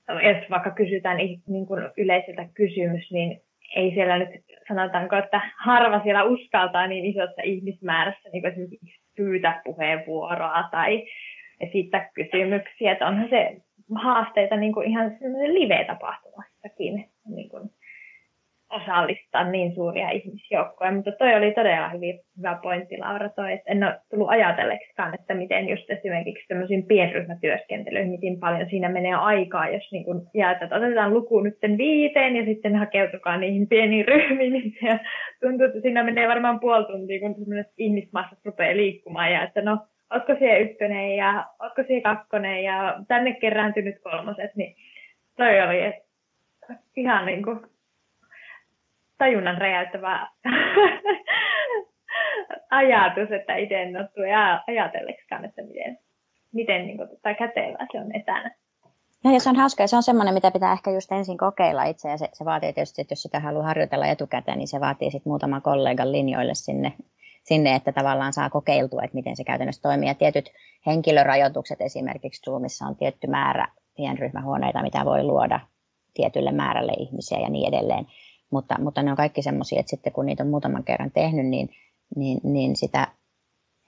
jos 0.08 0.50
vaikka 0.50 0.70
kysytään 0.70 1.16
niin 1.46 1.66
kuin 1.66 1.82
yleiseltä 1.96 2.48
kysymys, 2.54 3.12
niin 3.12 3.40
ei 3.76 3.90
siellä 3.94 4.18
nyt 4.18 4.30
sanotaanko, 4.68 5.16
että 5.16 5.40
harva 5.64 6.02
siellä 6.02 6.24
uskaltaa 6.24 6.86
niin 6.86 7.04
isossa 7.04 7.42
ihmismäärässä 7.44 8.28
niin 8.32 8.42
kuin 8.42 8.52
esimerkiksi 8.52 9.05
pyytää 9.16 9.62
puheenvuoroa 9.64 10.68
tai 10.70 11.06
esittää 11.60 12.10
kysymyksiä. 12.14 12.92
Että 12.92 13.06
onhan 13.06 13.28
se 13.28 13.56
haasteita 13.94 14.56
niin 14.56 14.72
kuin 14.72 14.88
ihan 14.88 15.16
live-tapahtumassakin 15.46 17.10
niin 17.28 17.48
kuin 17.48 17.70
osallistaa 18.76 19.50
niin 19.50 19.74
suuria 19.74 20.10
ihmisjoukkoja, 20.10 20.92
mutta 20.92 21.12
toi 21.12 21.34
oli 21.34 21.52
todella 21.52 21.88
hyvin, 21.88 22.20
hyvä 22.38 22.58
pointti 22.62 22.98
Laura 22.98 23.28
toi, 23.28 23.52
että 23.52 23.70
en 23.70 23.84
ole 23.84 24.00
tullut 24.10 24.28
ajatelleksikaan, 24.28 25.14
että 25.14 25.34
miten 25.34 25.68
just 25.68 25.90
esimerkiksi 25.90 26.48
tämmöisiin 26.48 26.86
pienryhmätyöskentelyihin, 26.86 28.10
miten 28.10 28.40
paljon 28.40 28.70
siinä 28.70 28.88
menee 28.88 29.14
aikaa, 29.14 29.68
jos 29.68 29.92
niin 29.92 30.04
kun 30.04 30.26
jää, 30.34 30.52
että 30.52 30.76
otetaan 30.76 31.14
luku 31.14 31.40
nyt 31.40 31.58
viiteen 31.78 32.36
ja 32.36 32.44
sitten 32.44 32.76
hakeutukaa 32.76 33.36
niihin 33.36 33.68
pieniin 33.68 34.08
ryhmiin, 34.08 34.52
niin 34.52 34.74
se 34.80 35.00
tuntuu, 35.40 35.66
että 35.66 35.80
siinä 35.80 36.02
menee 36.02 36.28
varmaan 36.28 36.60
puoli 36.60 36.84
tuntia, 36.84 37.20
kun 37.20 37.34
semmoiset 37.34 37.72
ihmismassat 37.78 38.38
rupeaa 38.44 38.76
liikkumaan 38.76 39.32
ja 39.32 39.42
että 39.42 39.62
no, 39.62 39.78
ootko 40.12 40.34
siellä 40.38 40.56
ykkönen 40.56 41.16
ja 41.16 41.44
ootko 41.62 41.82
siellä 41.86 42.14
kakkonen 42.14 42.64
ja 42.64 43.00
tänne 43.08 43.32
kerääntynyt 43.34 43.96
kolmoset, 44.02 44.56
niin 44.56 44.76
toi 45.36 45.60
oli 45.60 45.82
että 45.82 46.06
ihan 46.96 47.26
niin 47.26 47.42
kuin 47.42 47.60
tajunnan 49.18 49.58
räjäyttävä 49.58 50.28
ajatus, 52.70 53.32
että 53.32 53.56
itse 53.56 53.82
en 53.82 53.96
ole 53.96 54.08
tullut 54.14 54.30
ajatelleksikaan, 54.66 55.44
että 55.44 55.62
miten, 55.62 55.98
miten 56.52 56.86
niin 56.86 56.96
kuin, 56.96 57.08
tai 57.22 57.34
kätevää 57.34 57.86
se 57.92 58.00
on 58.00 58.16
etänä. 58.16 58.54
No 59.24 59.32
ja 59.32 59.40
se 59.40 59.50
on 59.50 59.56
hauska 59.56 59.82
ja 59.82 59.86
se 59.86 59.96
on 59.96 60.02
semmoinen, 60.02 60.34
mitä 60.34 60.50
pitää 60.50 60.72
ehkä 60.72 60.90
just 60.90 61.12
ensin 61.12 61.38
kokeilla 61.38 61.84
itse 61.84 62.08
ja 62.08 62.18
se, 62.18 62.28
se 62.32 62.44
vaatii 62.44 62.72
tietysti, 62.72 63.02
että 63.02 63.12
jos 63.12 63.22
sitä 63.22 63.40
haluaa 63.40 63.66
harjoitella 63.66 64.06
etukäteen, 64.06 64.58
niin 64.58 64.68
se 64.68 64.80
vaatii 64.80 65.10
sitten 65.10 65.30
muutaman 65.30 65.62
kollegan 65.62 66.12
linjoille 66.12 66.54
sinne, 66.54 66.92
sinne, 67.44 67.74
että 67.74 67.92
tavallaan 67.92 68.32
saa 68.32 68.50
kokeiltua, 68.50 69.02
että 69.02 69.14
miten 69.14 69.36
se 69.36 69.44
käytännössä 69.44 69.82
toimii. 69.82 70.08
Ja 70.08 70.14
tietyt 70.14 70.50
henkilörajoitukset 70.86 71.80
esimerkiksi 71.80 72.42
Zoomissa 72.42 72.86
on 72.86 72.96
tietty 72.96 73.26
määrä 73.26 73.68
pienryhmähuoneita, 73.96 74.82
mitä 74.82 75.04
voi 75.04 75.22
luoda 75.22 75.60
tietylle 76.14 76.52
määrälle 76.52 76.92
ihmisiä 76.98 77.38
ja 77.38 77.48
niin 77.48 77.74
edelleen. 77.74 78.06
Mutta, 78.50 78.80
mutta 78.80 79.02
ne 79.02 79.10
on 79.10 79.16
kaikki 79.16 79.42
semmoisia, 79.42 79.80
että 79.80 79.90
sitten 79.90 80.12
kun 80.12 80.26
niitä 80.26 80.42
on 80.42 80.48
muutaman 80.48 80.84
kerran 80.84 81.10
tehnyt, 81.10 81.46
niin, 81.46 81.68
niin, 82.16 82.40
niin 82.44 82.76
sitä 82.76 83.08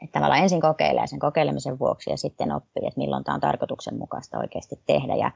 että 0.02 0.12
tavallaan 0.12 0.42
ensin 0.42 0.60
kokeilee 0.60 1.06
sen 1.06 1.18
kokeilemisen 1.18 1.78
vuoksi 1.78 2.10
ja 2.10 2.16
sitten 2.16 2.52
oppii, 2.52 2.86
että 2.86 3.00
milloin 3.00 3.24
tämä 3.24 3.34
on 3.34 3.40
tarkoituksenmukaista 3.40 4.38
oikeasti 4.38 4.82
tehdä. 4.86 5.16
Ja, 5.16 5.30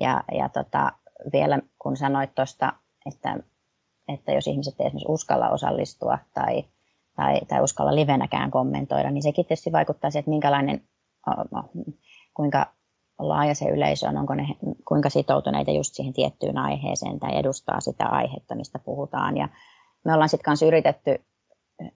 ja, 0.00 0.24
ja 0.38 0.48
tota, 0.48 0.92
vielä 1.32 1.58
kun 1.78 1.96
sanoit 1.96 2.34
tuosta, 2.34 2.72
että, 3.06 3.36
että 4.08 4.32
jos 4.32 4.46
ihmiset 4.46 4.80
ei 4.80 4.86
esimerkiksi 4.86 5.12
uskalla 5.12 5.48
osallistua 5.48 6.18
tai, 6.34 6.64
tai, 7.16 7.40
tai 7.48 7.62
uskalla 7.62 7.94
livenäkään 7.94 8.50
kommentoida, 8.50 9.10
niin 9.10 9.22
sekin 9.22 9.46
tietysti 9.46 9.72
vaikuttaa 9.72 10.10
siihen, 10.10 10.20
että 10.20 10.30
minkälainen, 10.30 10.82
kuinka 12.34 12.66
laaja 13.18 13.54
se 13.54 13.64
yleisö 13.64 14.08
on, 14.08 14.16
onko 14.16 14.34
ne 14.34 14.46
kuinka 14.88 15.10
sitoutuneita 15.10 15.70
just 15.70 15.94
siihen 15.94 16.12
tiettyyn 16.12 16.58
aiheeseen 16.58 17.20
tai 17.20 17.36
edustaa 17.36 17.80
sitä 17.80 18.06
aihetta, 18.06 18.54
mistä 18.54 18.78
puhutaan. 18.78 19.36
Ja 19.36 19.48
me 20.04 20.14
ollaan 20.14 20.28
sitten 20.28 20.44
kanssa 20.44 20.66
yritetty 20.66 21.24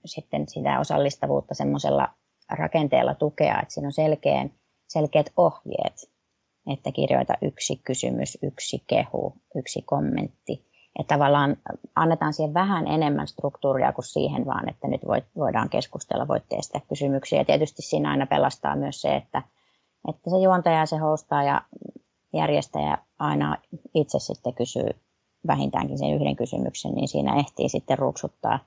sitten 0.04 0.48
sitä 0.48 0.80
osallistavuutta 0.80 1.54
semmoisella 1.54 2.08
rakenteella 2.50 3.14
tukea, 3.14 3.60
että 3.62 3.74
siinä 3.74 3.88
on 3.88 3.92
selkeän, 3.92 4.50
selkeät 4.88 5.32
ohjeet, 5.36 6.10
että 6.72 6.92
kirjoita 6.92 7.34
yksi 7.42 7.76
kysymys, 7.76 8.38
yksi 8.42 8.84
kehu, 8.86 9.34
yksi 9.54 9.82
kommentti. 9.82 10.66
Että 10.98 11.14
tavallaan 11.14 11.56
annetaan 11.94 12.32
siihen 12.32 12.54
vähän 12.54 12.86
enemmän 12.86 13.28
struktuuria 13.28 13.92
kuin 13.92 14.04
siihen 14.04 14.46
vaan, 14.46 14.68
että 14.68 14.88
nyt 14.88 15.00
voidaan 15.36 15.68
keskustella, 15.68 16.28
voit 16.28 16.48
tehdä 16.48 16.86
kysymyksiä. 16.88 17.40
Ja 17.40 17.44
tietysti 17.44 17.82
siinä 17.82 18.10
aina 18.10 18.26
pelastaa 18.26 18.76
myös 18.76 19.00
se, 19.00 19.16
että 19.16 19.42
että 20.08 20.30
se 20.30 20.36
juontaja, 20.36 20.86
se 20.86 20.96
hostaa 20.96 21.42
ja 21.42 21.62
järjestäjä 22.32 22.98
aina 23.18 23.56
itse 23.94 24.18
sitten 24.18 24.54
kysyy 24.54 24.88
vähintäänkin 25.46 25.98
sen 25.98 26.14
yhden 26.14 26.36
kysymyksen, 26.36 26.94
niin 26.94 27.08
siinä 27.08 27.36
ehtii 27.36 27.68
sitten 27.68 27.98
ruksuttaa 27.98 28.58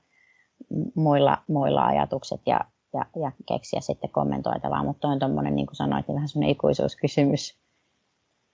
muilla, 0.94 1.38
muilla 1.48 1.86
ajatukset 1.86 2.40
ja, 2.46 2.60
ja, 2.92 3.04
ja 3.16 3.32
keksiä 3.48 3.80
sitten 3.80 4.10
kommentoitavaa. 4.10 4.84
Mutta 4.84 5.08
on 5.08 5.18
tuommoinen, 5.18 5.56
niin 5.56 5.66
kuin 5.66 5.76
sanoit, 5.76 6.08
niin 6.08 6.14
vähän 6.14 6.28
semmoinen 6.28 6.52
ikuisuuskysymys. 6.52 7.58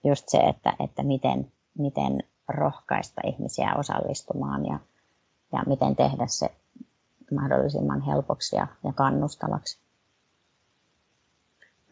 Just 0.04 0.28
se, 0.28 0.38
että, 0.38 0.76
että 0.80 1.02
miten, 1.02 1.52
miten 1.78 2.22
rohkaista 2.48 3.20
ihmisiä 3.24 3.74
osallistumaan 3.74 4.66
ja, 4.66 4.78
ja 5.52 5.62
miten 5.66 5.96
tehdä 5.96 6.26
se 6.26 6.50
mahdollisimman 7.34 8.00
helpoksi 8.00 8.56
ja, 8.56 8.66
ja 8.84 8.92
kannustavaksi. 8.92 9.85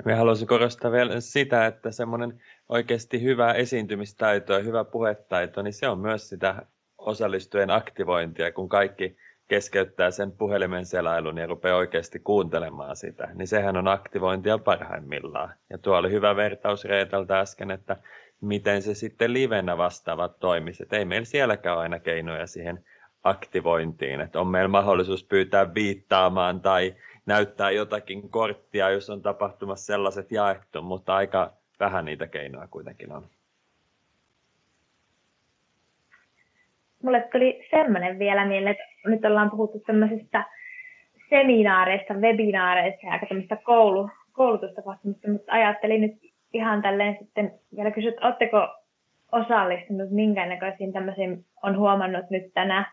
Me 0.04 0.14
haluaisin 0.14 0.48
korostaa 0.48 0.92
vielä 0.92 1.20
sitä, 1.20 1.66
että 1.66 1.90
semmoinen 1.90 2.42
oikeasti 2.68 3.22
hyvä 3.22 3.52
esiintymistaito 3.52 4.52
ja 4.52 4.58
hyvä 4.58 4.84
puhetaito, 4.84 5.62
niin 5.62 5.72
se 5.72 5.88
on 5.88 5.98
myös 5.98 6.28
sitä 6.28 6.62
osallistujien 6.98 7.70
aktivointia, 7.70 8.52
kun 8.52 8.68
kaikki 8.68 9.16
keskeyttää 9.48 10.10
sen 10.10 10.32
puhelimen 10.32 10.86
selailun 10.86 11.38
ja 11.38 11.46
rupeaa 11.46 11.76
oikeasti 11.76 12.18
kuuntelemaan 12.18 12.96
sitä, 12.96 13.28
niin 13.34 13.48
sehän 13.48 13.76
on 13.76 13.88
aktivointia 13.88 14.58
parhaimmillaan. 14.58 15.54
Ja 15.70 15.78
tuo 15.78 15.96
oli 15.96 16.10
hyvä 16.10 16.36
vertaus 16.36 16.84
Reetalta 16.84 17.40
äsken, 17.40 17.70
että 17.70 17.96
miten 18.40 18.82
se 18.82 18.94
sitten 18.94 19.32
livenä 19.32 19.76
vastaavat 19.76 20.38
toimiset. 20.40 20.92
Ei 20.92 21.04
meillä 21.04 21.24
sielläkään 21.24 21.76
ole 21.76 21.82
aina 21.82 22.00
keinoja 22.00 22.46
siihen 22.46 22.84
aktivointiin, 23.24 24.20
että 24.20 24.40
on 24.40 24.46
meillä 24.46 24.68
mahdollisuus 24.68 25.24
pyytää 25.24 25.74
viittaamaan 25.74 26.60
tai 26.60 26.94
näyttää 27.26 27.70
jotakin 27.70 28.30
korttia, 28.30 28.90
jos 28.90 29.10
on 29.10 29.22
tapahtumassa 29.22 29.86
sellaiset 29.86 30.32
jaettu, 30.32 30.82
mutta 30.82 31.14
aika 31.14 31.52
vähän 31.80 32.04
niitä 32.04 32.26
keinoja 32.26 32.68
kuitenkin 32.68 33.12
on. 33.12 33.26
Mulle 37.02 37.28
tuli 37.32 37.68
semmoinen 37.70 38.18
vielä 38.18 38.46
mieleen, 38.46 38.76
että 38.76 39.10
nyt 39.10 39.24
ollaan 39.24 39.50
puhuttu 39.50 39.80
tämmöisistä 39.80 40.44
seminaareista, 41.30 42.14
webinaareista 42.14 43.06
ja 43.06 43.12
aika 43.12 43.26
tämmöistä 43.26 43.56
koulu, 43.56 44.10
koulutustapahtumista, 44.32 45.28
mutta 45.28 45.52
ajattelin 45.52 46.00
nyt 46.00 46.32
ihan 46.52 46.82
tälleen 46.82 47.16
sitten 47.20 47.52
vielä 47.76 47.90
kysyä, 47.90 48.10
että 48.10 48.26
oletteko 48.26 48.68
osallistunut 49.32 50.10
minkään 50.10 50.48
näköisiin 50.48 50.92
tämmöisiin, 50.92 51.44
on 51.62 51.78
huomannut 51.78 52.30
nyt 52.30 52.54
tänä 52.54 52.92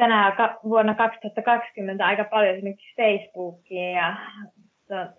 tänä 0.00 0.36
vuonna 0.64 0.94
2020 0.94 2.06
aika 2.06 2.24
paljon 2.24 2.54
esimerkiksi 2.54 2.94
Facebookiin 2.96 3.92
ja 3.92 4.16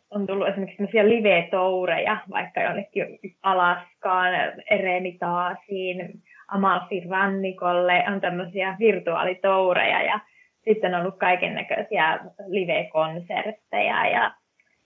on 0.10 0.28
tullut 0.28 0.48
esimerkiksi 0.48 0.78
sellaisia 0.78 1.10
live-toureja, 1.10 2.18
vaikka 2.32 2.62
jonnekin 2.62 3.20
Alaskaan, 3.44 4.34
Eremitaasiin, 4.72 6.22
Amalfin 6.48 7.10
rannikolle, 7.10 8.04
on 8.08 8.22
tämmöisiä 8.22 8.76
virtuaalitoureja 8.80 10.02
ja 10.02 10.20
sitten 10.66 10.96
on 10.96 11.02
ollut 11.02 11.18
kaiken 11.18 11.56
näköisiä 11.56 12.20
live-konsertteja 12.48 14.08
ja, 14.08 14.32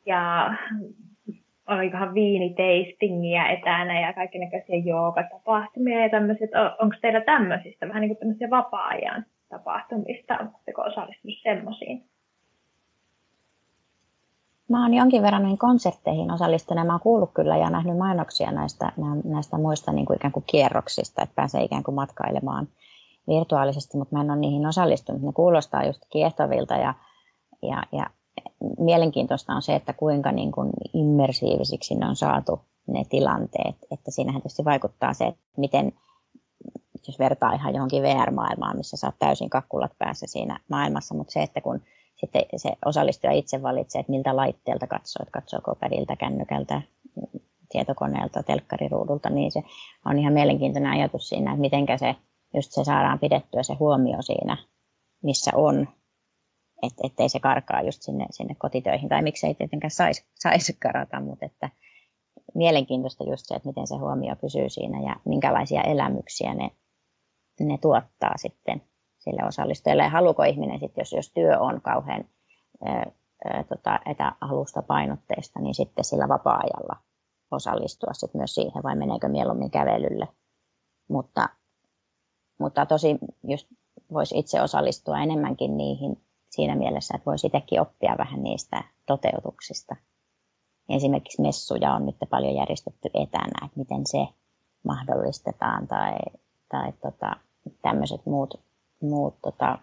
ja 0.06 0.54
olikohan 1.68 2.14
viiniteistingiä 2.14 3.46
etänä 3.48 4.00
ja 4.00 4.14
kaiken 4.14 4.42
näköisiä 4.42 4.76
joogatapahtumia 4.86 6.02
ja 6.02 6.10
tämmöiset. 6.10 6.50
Onko 6.80 6.96
teillä 7.02 7.22
tämmöisistä 7.22 7.88
vähän 7.88 8.02
niin 8.02 8.10
kuin 8.10 8.18
tämmöisiä 8.18 8.50
vapaa-ajan 8.50 9.26
tapahtumista? 9.50 10.38
Oletteko 10.40 10.82
osallistunut 10.82 11.38
semmoisiin? 11.44 12.10
Mä 14.70 14.82
oon 14.84 14.94
jonkin 14.94 15.22
verran 15.22 15.42
noihin 15.42 15.58
konsertteihin 15.58 16.32
osallistunut. 16.32 16.88
Mä 16.88 16.94
oon 16.94 17.00
kuullut 17.00 17.32
kyllä 17.34 17.58
ja 17.58 17.70
nähnyt 17.70 17.98
mainoksia 17.98 18.52
näistä, 18.52 18.92
näistä 19.24 19.58
muista 19.58 19.92
niin 19.92 20.06
kuin 20.06 20.18
ikään 20.18 20.32
kuin 20.32 20.44
kierroksista, 20.48 21.22
että 21.22 21.36
pääsee 21.36 21.64
ikään 21.64 21.84
kuin 21.84 21.96
matkailemaan 21.96 22.68
virtuaalisesti, 23.28 23.98
mutta 23.98 24.16
mä 24.16 24.22
en 24.22 24.32
ole 24.32 24.40
niihin 24.40 24.68
osallistunut. 24.68 25.22
Ne 25.22 25.32
kuulostaa 25.34 25.86
just 25.86 26.02
kiehtovilta 26.10 26.74
ja, 26.74 26.94
ja, 27.62 27.84
ja 27.92 28.10
mielenkiintoista 28.80 29.54
on 29.54 29.62
se, 29.62 29.76
että 29.76 29.94
kuinka 29.94 30.32
niin 30.32 30.52
kuin 30.52 30.70
immersiivisiksi 30.94 31.96
ne 31.96 32.08
on 32.08 32.16
saatu 32.16 32.62
ne 32.88 33.04
tilanteet. 33.10 33.76
Että 33.92 34.12
siinähän 34.12 34.42
tietysti 34.42 34.66
vaikuttaa 34.66 35.14
se, 35.14 35.26
että 35.26 35.42
miten, 35.58 35.94
jos 37.08 37.20
vertaa 37.20 37.54
ihan 37.54 37.74
johonkin 37.74 38.04
VR-maailmaan, 38.04 38.78
missä 38.78 38.98
saat 38.98 39.16
täysin 39.20 39.50
kakkulat 39.50 39.92
päässä 39.98 40.28
siinä 40.28 40.60
maailmassa, 40.70 41.16
mutta 41.16 41.34
se, 41.34 41.44
että 41.44 41.62
kun 41.62 41.82
sitten 42.16 42.44
se 42.58 42.72
osallistuja 42.86 43.34
itse 43.34 43.62
valitsee, 43.62 44.00
että 44.00 44.12
miltä 44.12 44.36
laitteelta 44.36 44.88
katsoo, 44.88 45.24
että 45.24 45.32
katsooko 45.32 45.76
pädiltä, 45.76 46.16
kännykältä, 46.16 46.82
tietokoneelta, 47.72 48.44
telkkariruudulta, 48.44 49.30
niin 49.30 49.52
se 49.52 49.64
on 50.06 50.20
ihan 50.20 50.34
mielenkiintoinen 50.34 50.92
ajatus 50.92 51.30
siinä, 51.30 51.52
että 51.52 51.62
miten 51.62 51.86
se, 52.00 52.16
just 52.54 52.72
se 52.72 52.84
saadaan 52.84 53.20
pidettyä 53.20 53.64
se 53.64 53.74
huomio 53.74 54.22
siinä, 54.22 54.58
missä 55.24 55.52
on, 55.56 55.88
et, 56.84 56.94
ettei 57.04 57.30
se 57.30 57.40
karkaa 57.40 57.82
just 57.82 58.02
sinne, 58.02 58.26
sinne 58.32 58.56
kotitöihin, 58.56 59.10
tai 59.10 59.22
miksei 59.22 59.54
tietenkään 59.54 59.92
saisi 59.92 60.26
sais 60.36 60.78
karata, 60.80 61.20
mutta 61.20 61.46
että 61.46 61.70
mielenkiintoista 62.56 63.24
just 63.24 63.46
se, 63.46 63.56
että 63.56 63.70
miten 63.70 63.88
se 63.88 63.96
huomio 63.96 64.36
pysyy 64.36 64.70
siinä 64.70 65.02
ja 65.02 65.16
minkälaisia 65.26 65.82
elämyksiä 65.82 66.54
ne, 66.54 66.72
ne 67.64 67.78
tuottaa 67.78 68.38
sitten 68.38 68.82
sille 69.18 69.48
osallistujalle. 69.48 70.04
Ja 70.04 70.10
haluuko 70.10 70.44
ihminen 70.44 70.80
sitten, 70.80 71.02
jos, 71.02 71.14
jos 71.14 71.32
työ 71.32 71.60
on 71.60 71.82
kauhean 71.82 72.26
tota, 73.70 74.00
etäalusta 74.06 74.82
painotteista, 74.82 75.60
niin 75.60 75.76
sitten 75.76 76.06
sillä 76.06 76.28
vapaa-ajalla 76.28 76.96
osallistua 77.52 78.14
sit 78.14 78.34
myös 78.34 78.56
siihen 78.56 78.84
vai 78.84 78.96
meneekö 78.96 79.28
mieluummin 79.28 79.72
kävelylle. 79.72 80.28
Mutta, 81.08 81.50
mutta 82.60 82.86
tosi 82.86 83.18
just 83.44 83.68
voisi 84.14 84.40
itse 84.40 84.62
osallistua 84.62 85.20
enemmänkin 85.20 85.78
niihin 85.78 86.26
siinä 86.50 86.76
mielessä, 86.76 87.16
että 87.16 87.26
voisi 87.26 87.48
itsekin 87.48 87.82
oppia 87.82 88.16
vähän 88.18 88.44
niistä 88.44 88.84
toteutuksista. 89.06 89.96
Esimerkiksi 90.90 91.42
messuja 91.42 91.94
on 91.94 92.06
nyt 92.06 92.16
paljon 92.30 92.56
järjestetty 92.56 93.10
etänä, 93.14 93.66
että 93.66 93.80
miten 93.80 94.02
se 94.06 94.28
mahdollistetaan 94.84 95.88
tai, 95.88 96.18
tai 96.70 96.92
tota, 96.92 97.36
tämmöiset 97.82 98.26
muut, 98.26 98.60
muut, 99.02 99.36
tota, 99.42 99.80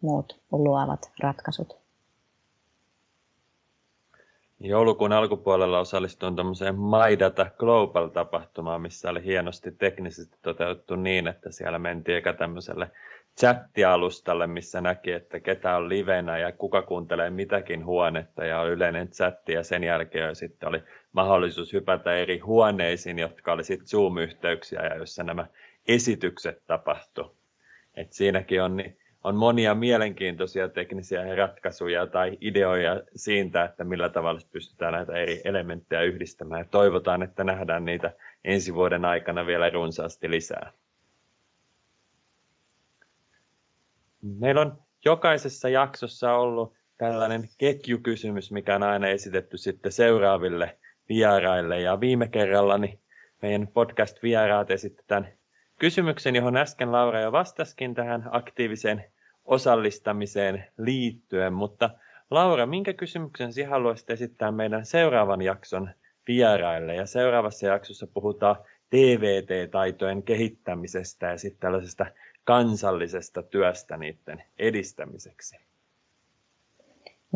muut 0.00 0.40
luovat 0.52 1.12
ratkaisut. 1.22 1.80
Joulukuun 4.62 5.12
alkupuolella 5.12 5.78
osallistuin 5.78 6.36
tämmöiseen 6.36 6.74
MyData 6.78 7.46
Global-tapahtumaan, 7.58 8.82
missä 8.82 9.10
oli 9.10 9.24
hienosti 9.24 9.72
teknisesti 9.72 10.38
toteutettu 10.42 10.96
niin, 10.96 11.28
että 11.28 11.52
siellä 11.52 11.78
mentiin 11.78 12.18
eka 12.18 12.32
tämmöiselle 12.32 12.90
chattialustalle, 13.40 14.46
missä 14.46 14.80
näki, 14.80 15.12
että 15.12 15.40
ketä 15.40 15.76
on 15.76 15.88
livenä 15.88 16.38
ja 16.38 16.52
kuka 16.52 16.82
kuuntelee 16.82 17.30
mitäkin 17.30 17.86
huonetta 17.86 18.44
ja 18.44 18.64
yleinen 18.64 19.08
chatti 19.08 19.52
ja 19.52 19.62
sen 19.62 19.84
jälkeen 19.84 20.36
sitten 20.36 20.68
oli 20.68 20.82
mahdollisuus 21.12 21.72
hypätä 21.72 22.14
eri 22.14 22.38
huoneisiin, 22.38 23.18
jotka 23.18 23.52
oli 23.52 23.64
sitten 23.64 23.88
Zoom-yhteyksiä 23.88 24.82
ja 24.82 24.96
joissa 24.96 25.22
nämä 25.22 25.46
esitykset 25.94 26.62
tapahtu. 26.66 27.36
Et 27.94 28.12
siinäkin 28.12 28.62
on 28.62 28.76
niin 28.76 29.00
on 29.24 29.36
monia 29.36 29.74
mielenkiintoisia 29.74 30.68
teknisiä 30.68 31.34
ratkaisuja 31.34 32.06
tai 32.06 32.38
ideoja 32.40 33.02
siitä, 33.16 33.64
että 33.64 33.84
millä 33.84 34.08
tavalla 34.08 34.40
pystytään 34.52 34.92
näitä 34.92 35.12
eri 35.12 35.40
elementtejä 35.44 36.02
yhdistämään. 36.02 36.60
Ja 36.60 36.64
toivotaan, 36.70 37.22
että 37.22 37.44
nähdään 37.44 37.84
niitä 37.84 38.12
ensi 38.44 38.74
vuoden 38.74 39.04
aikana 39.04 39.46
vielä 39.46 39.70
runsaasti 39.70 40.30
lisää. 40.30 40.72
Meillä 44.22 44.60
on 44.60 44.78
jokaisessa 45.04 45.68
jaksossa 45.68 46.34
ollut 46.34 46.74
tällainen 46.98 47.48
ketjukysymys, 47.58 48.52
mikä 48.52 48.74
on 48.74 48.82
aina 48.82 49.08
esitetty 49.08 49.58
sitten 49.58 49.92
seuraaville 49.92 50.78
vieraille. 51.08 51.80
Ja 51.80 52.00
viime 52.00 52.28
kerralla 52.28 52.78
niin 52.78 52.98
meidän 53.42 53.68
podcast-vieraat 53.68 54.70
esitetään 54.70 55.39
kysymyksen, 55.80 56.36
johon 56.36 56.56
äsken 56.56 56.92
Laura 56.92 57.20
jo 57.20 57.32
vastaskin 57.32 57.94
tähän 57.94 58.28
aktiiviseen 58.30 59.04
osallistamiseen 59.44 60.64
liittyen, 60.78 61.52
mutta 61.52 61.90
Laura, 62.30 62.66
minkä 62.66 62.92
kysymyksen 62.92 63.52
sinä 63.52 63.68
haluaisit 63.68 64.10
esittää 64.10 64.52
meidän 64.52 64.86
seuraavan 64.86 65.42
jakson 65.42 65.90
vieraille? 66.28 66.94
Ja 66.94 67.06
seuraavassa 67.06 67.66
jaksossa 67.66 68.06
puhutaan 68.06 68.56
TVT-taitojen 68.90 70.22
kehittämisestä 70.22 71.26
ja 71.26 71.38
sitten 71.38 71.60
tällaisesta 71.60 72.06
kansallisesta 72.44 73.42
työstä 73.42 73.96
niiden 73.96 74.44
edistämiseksi. 74.58 75.56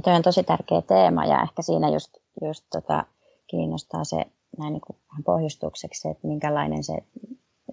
Tuo 0.04 0.12
on 0.12 0.22
tosi 0.22 0.42
tärkeä 0.42 0.82
teema 0.82 1.24
ja 1.26 1.42
ehkä 1.42 1.62
siinä 1.62 1.88
just, 1.88 2.16
just 2.42 2.64
tota, 2.72 3.04
kiinnostaa 3.46 4.04
se 4.04 4.16
näin 4.58 4.72
niin 4.72 4.80
kuin 4.86 4.96
pohjustukseksi, 5.24 6.08
että 6.08 6.26
minkälainen 6.26 6.84
se 6.84 6.98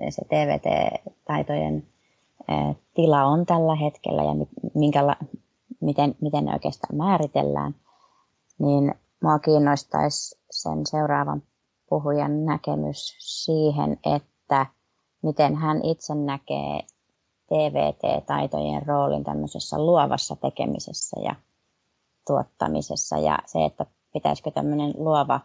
se 0.10 0.22
TVT-taitojen 0.26 1.88
tila 2.94 3.24
on 3.24 3.46
tällä 3.46 3.76
hetkellä 3.76 4.24
ja 4.24 4.46
minkäla, 4.74 5.16
miten, 5.82 6.16
miten 6.22 6.46
ne 6.46 6.54
oikeastaan 6.54 6.96
määritellään, 6.96 7.76
niin 8.60 8.96
mua 9.24 9.40
kiinnostaisi 9.40 10.40
sen 10.52 10.86
seuraavan 10.86 11.44
puhujan 11.90 12.46
näkemys 12.46 13.16
siihen, 13.20 13.98
että 14.16 14.66
miten 15.24 15.56
hän 15.56 15.86
itse 15.86 16.16
näkee 16.16 16.80
TVT-taitojen 17.48 18.86
roolin 18.86 19.24
tämmöisessä 19.24 19.80
luovassa 19.80 20.36
tekemisessä 20.36 21.20
ja 21.20 21.36
tuottamisessa 22.28 23.18
ja 23.18 23.40
se, 23.46 23.66
että 23.66 23.86
pitäisikö 24.14 24.52
tämmöinen 24.52 24.94
luova 24.98 25.40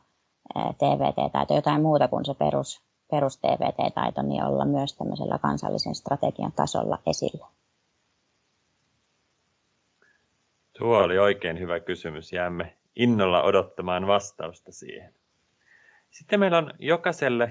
TVT-taito 0.55 1.55
jotain 1.55 1.83
muuta 1.83 2.09
kuin 2.09 2.25
se 2.25 2.35
perus 2.35 2.83
perus 3.11 3.39
TVT-taito 3.39 4.23
niin 4.23 4.45
olla 4.45 4.65
myös 4.65 4.97
tämmöisellä 4.97 5.39
kansallisen 5.39 5.95
strategian 5.95 6.53
tasolla 6.53 6.99
esillä? 7.07 7.47
Tuo 10.79 10.99
oli 10.99 11.19
oikein 11.19 11.59
hyvä 11.59 11.81
kysymys. 11.81 12.33
Jäämme 12.33 12.77
innolla 12.97 13.43
odottamaan 13.43 14.07
vastausta 14.07 14.73
siihen. 14.73 15.15
Sitten 16.11 16.41
meillä 16.41 16.59
on 16.59 16.71
jokaiselle 16.79 17.49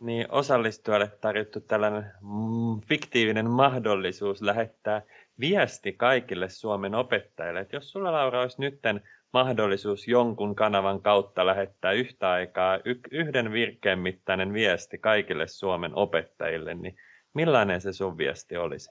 niin 0.00 0.26
osallistujalle 0.30 1.08
tarjottu 1.20 1.60
tällainen 1.60 2.12
mm, 2.20 2.80
fiktiivinen 2.88 3.50
mahdollisuus 3.50 4.42
lähettää 4.42 5.02
viesti 5.40 5.92
kaikille 5.92 6.48
Suomen 6.48 6.94
opettajille. 6.94 7.60
Että 7.60 7.76
jos 7.76 7.90
sulla 7.90 8.12
Laura 8.12 8.40
olisi 8.40 8.60
nytten 8.60 9.02
mahdollisuus 9.32 10.08
jonkun 10.08 10.54
kanavan 10.54 11.02
kautta 11.02 11.46
lähettää 11.46 11.92
yhtä 11.92 12.30
aikaa 12.30 12.78
yhden 13.10 13.52
virkkeen 13.52 13.98
mittainen 13.98 14.52
viesti 14.52 14.98
kaikille 14.98 15.46
Suomen 15.46 15.94
opettajille, 15.94 16.74
niin 16.74 16.96
millainen 17.34 17.80
se 17.80 17.92
sun 17.92 18.18
viesti 18.18 18.56
olisi? 18.56 18.90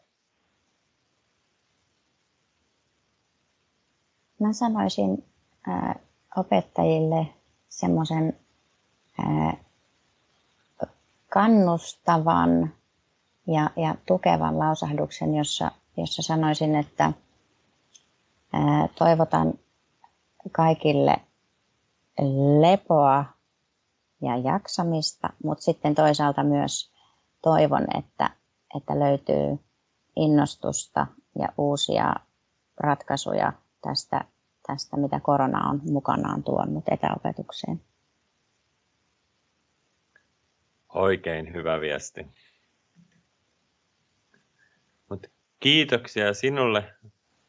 Mä 4.39 4.53
sanoisin 4.53 5.25
äh, 5.69 5.95
opettajille 6.37 7.27
semmoisen 7.69 8.39
äh, 9.19 9.57
kannustavan 11.29 12.73
ja, 13.47 13.69
ja 13.75 13.95
tukevan 14.05 14.59
lausahduksen, 14.59 15.35
jossa, 15.35 15.71
jossa 15.97 16.21
sanoisin, 16.21 16.75
että 16.75 17.05
äh, 18.55 18.89
toivotan 18.97 19.53
kaikille 20.51 21.15
lepoa 22.61 23.25
ja 24.21 24.37
jaksamista, 24.37 25.29
mutta 25.43 25.63
sitten 25.63 25.95
toisaalta 25.95 26.43
myös 26.43 26.91
toivon, 27.41 27.97
että, 27.97 28.29
että 28.77 28.99
löytyy 28.99 29.59
innostusta 30.15 31.07
ja 31.39 31.47
uusia 31.57 32.15
ratkaisuja 32.77 33.53
tästä, 33.81 34.25
tästä, 34.67 34.97
mitä 34.97 35.19
korona 35.19 35.69
on 35.69 35.81
mukanaan 35.83 36.43
tuonut 36.43 36.83
etäopetukseen. 36.91 37.81
Oikein 40.89 41.53
hyvä 41.53 41.81
viesti. 41.81 42.27
Mut 45.09 45.27
kiitoksia 45.59 46.33
sinulle 46.33 46.93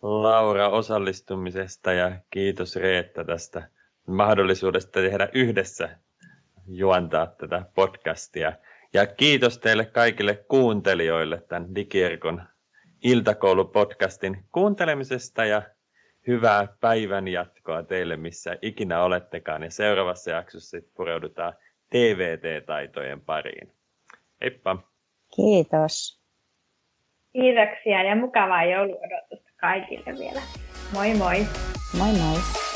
Laura 0.03 0.69
osallistumisesta 0.69 1.93
ja 1.93 2.13
kiitos 2.31 2.77
Reetta 2.77 3.25
tästä 3.25 3.69
mahdollisuudesta 4.07 5.01
tehdä 5.01 5.29
yhdessä 5.35 5.89
juontaa 6.69 7.27
tätä 7.27 7.63
podcastia. 7.75 8.53
Ja 8.93 9.07
kiitos 9.07 9.59
teille 9.59 9.85
kaikille 9.85 10.35
kuuntelijoille 10.35 11.43
tämän 11.49 11.75
Digierkon 11.75 12.43
iltakoulupodcastin 13.05 14.45
kuuntelemisesta 14.53 15.45
ja 15.45 15.63
hyvää 16.27 16.69
päivän 16.81 17.29
jatkoa 17.29 17.83
teille, 17.83 18.17
missä 18.17 18.59
ikinä 18.63 19.03
olettekaan. 19.03 19.63
Ja 19.63 19.71
seuraavassa 19.71 20.31
jaksossa 20.31 20.71
sitten 20.71 20.93
pureudutaan 20.97 21.53
TVT-taitojen 21.91 23.21
pariin. 23.21 23.73
Heippa! 24.41 24.77
Kiitos! 25.37 26.21
Kiitoksia 27.33 28.03
ja 28.03 28.17
mukavaa 28.17 28.65
jouluodotusta 28.65 29.50
kaikille 29.61 30.19
vielä. 30.19 30.43
Moi 30.93 31.15
moi! 31.15 31.47
Moi 31.99 32.13
moi! 32.13 32.70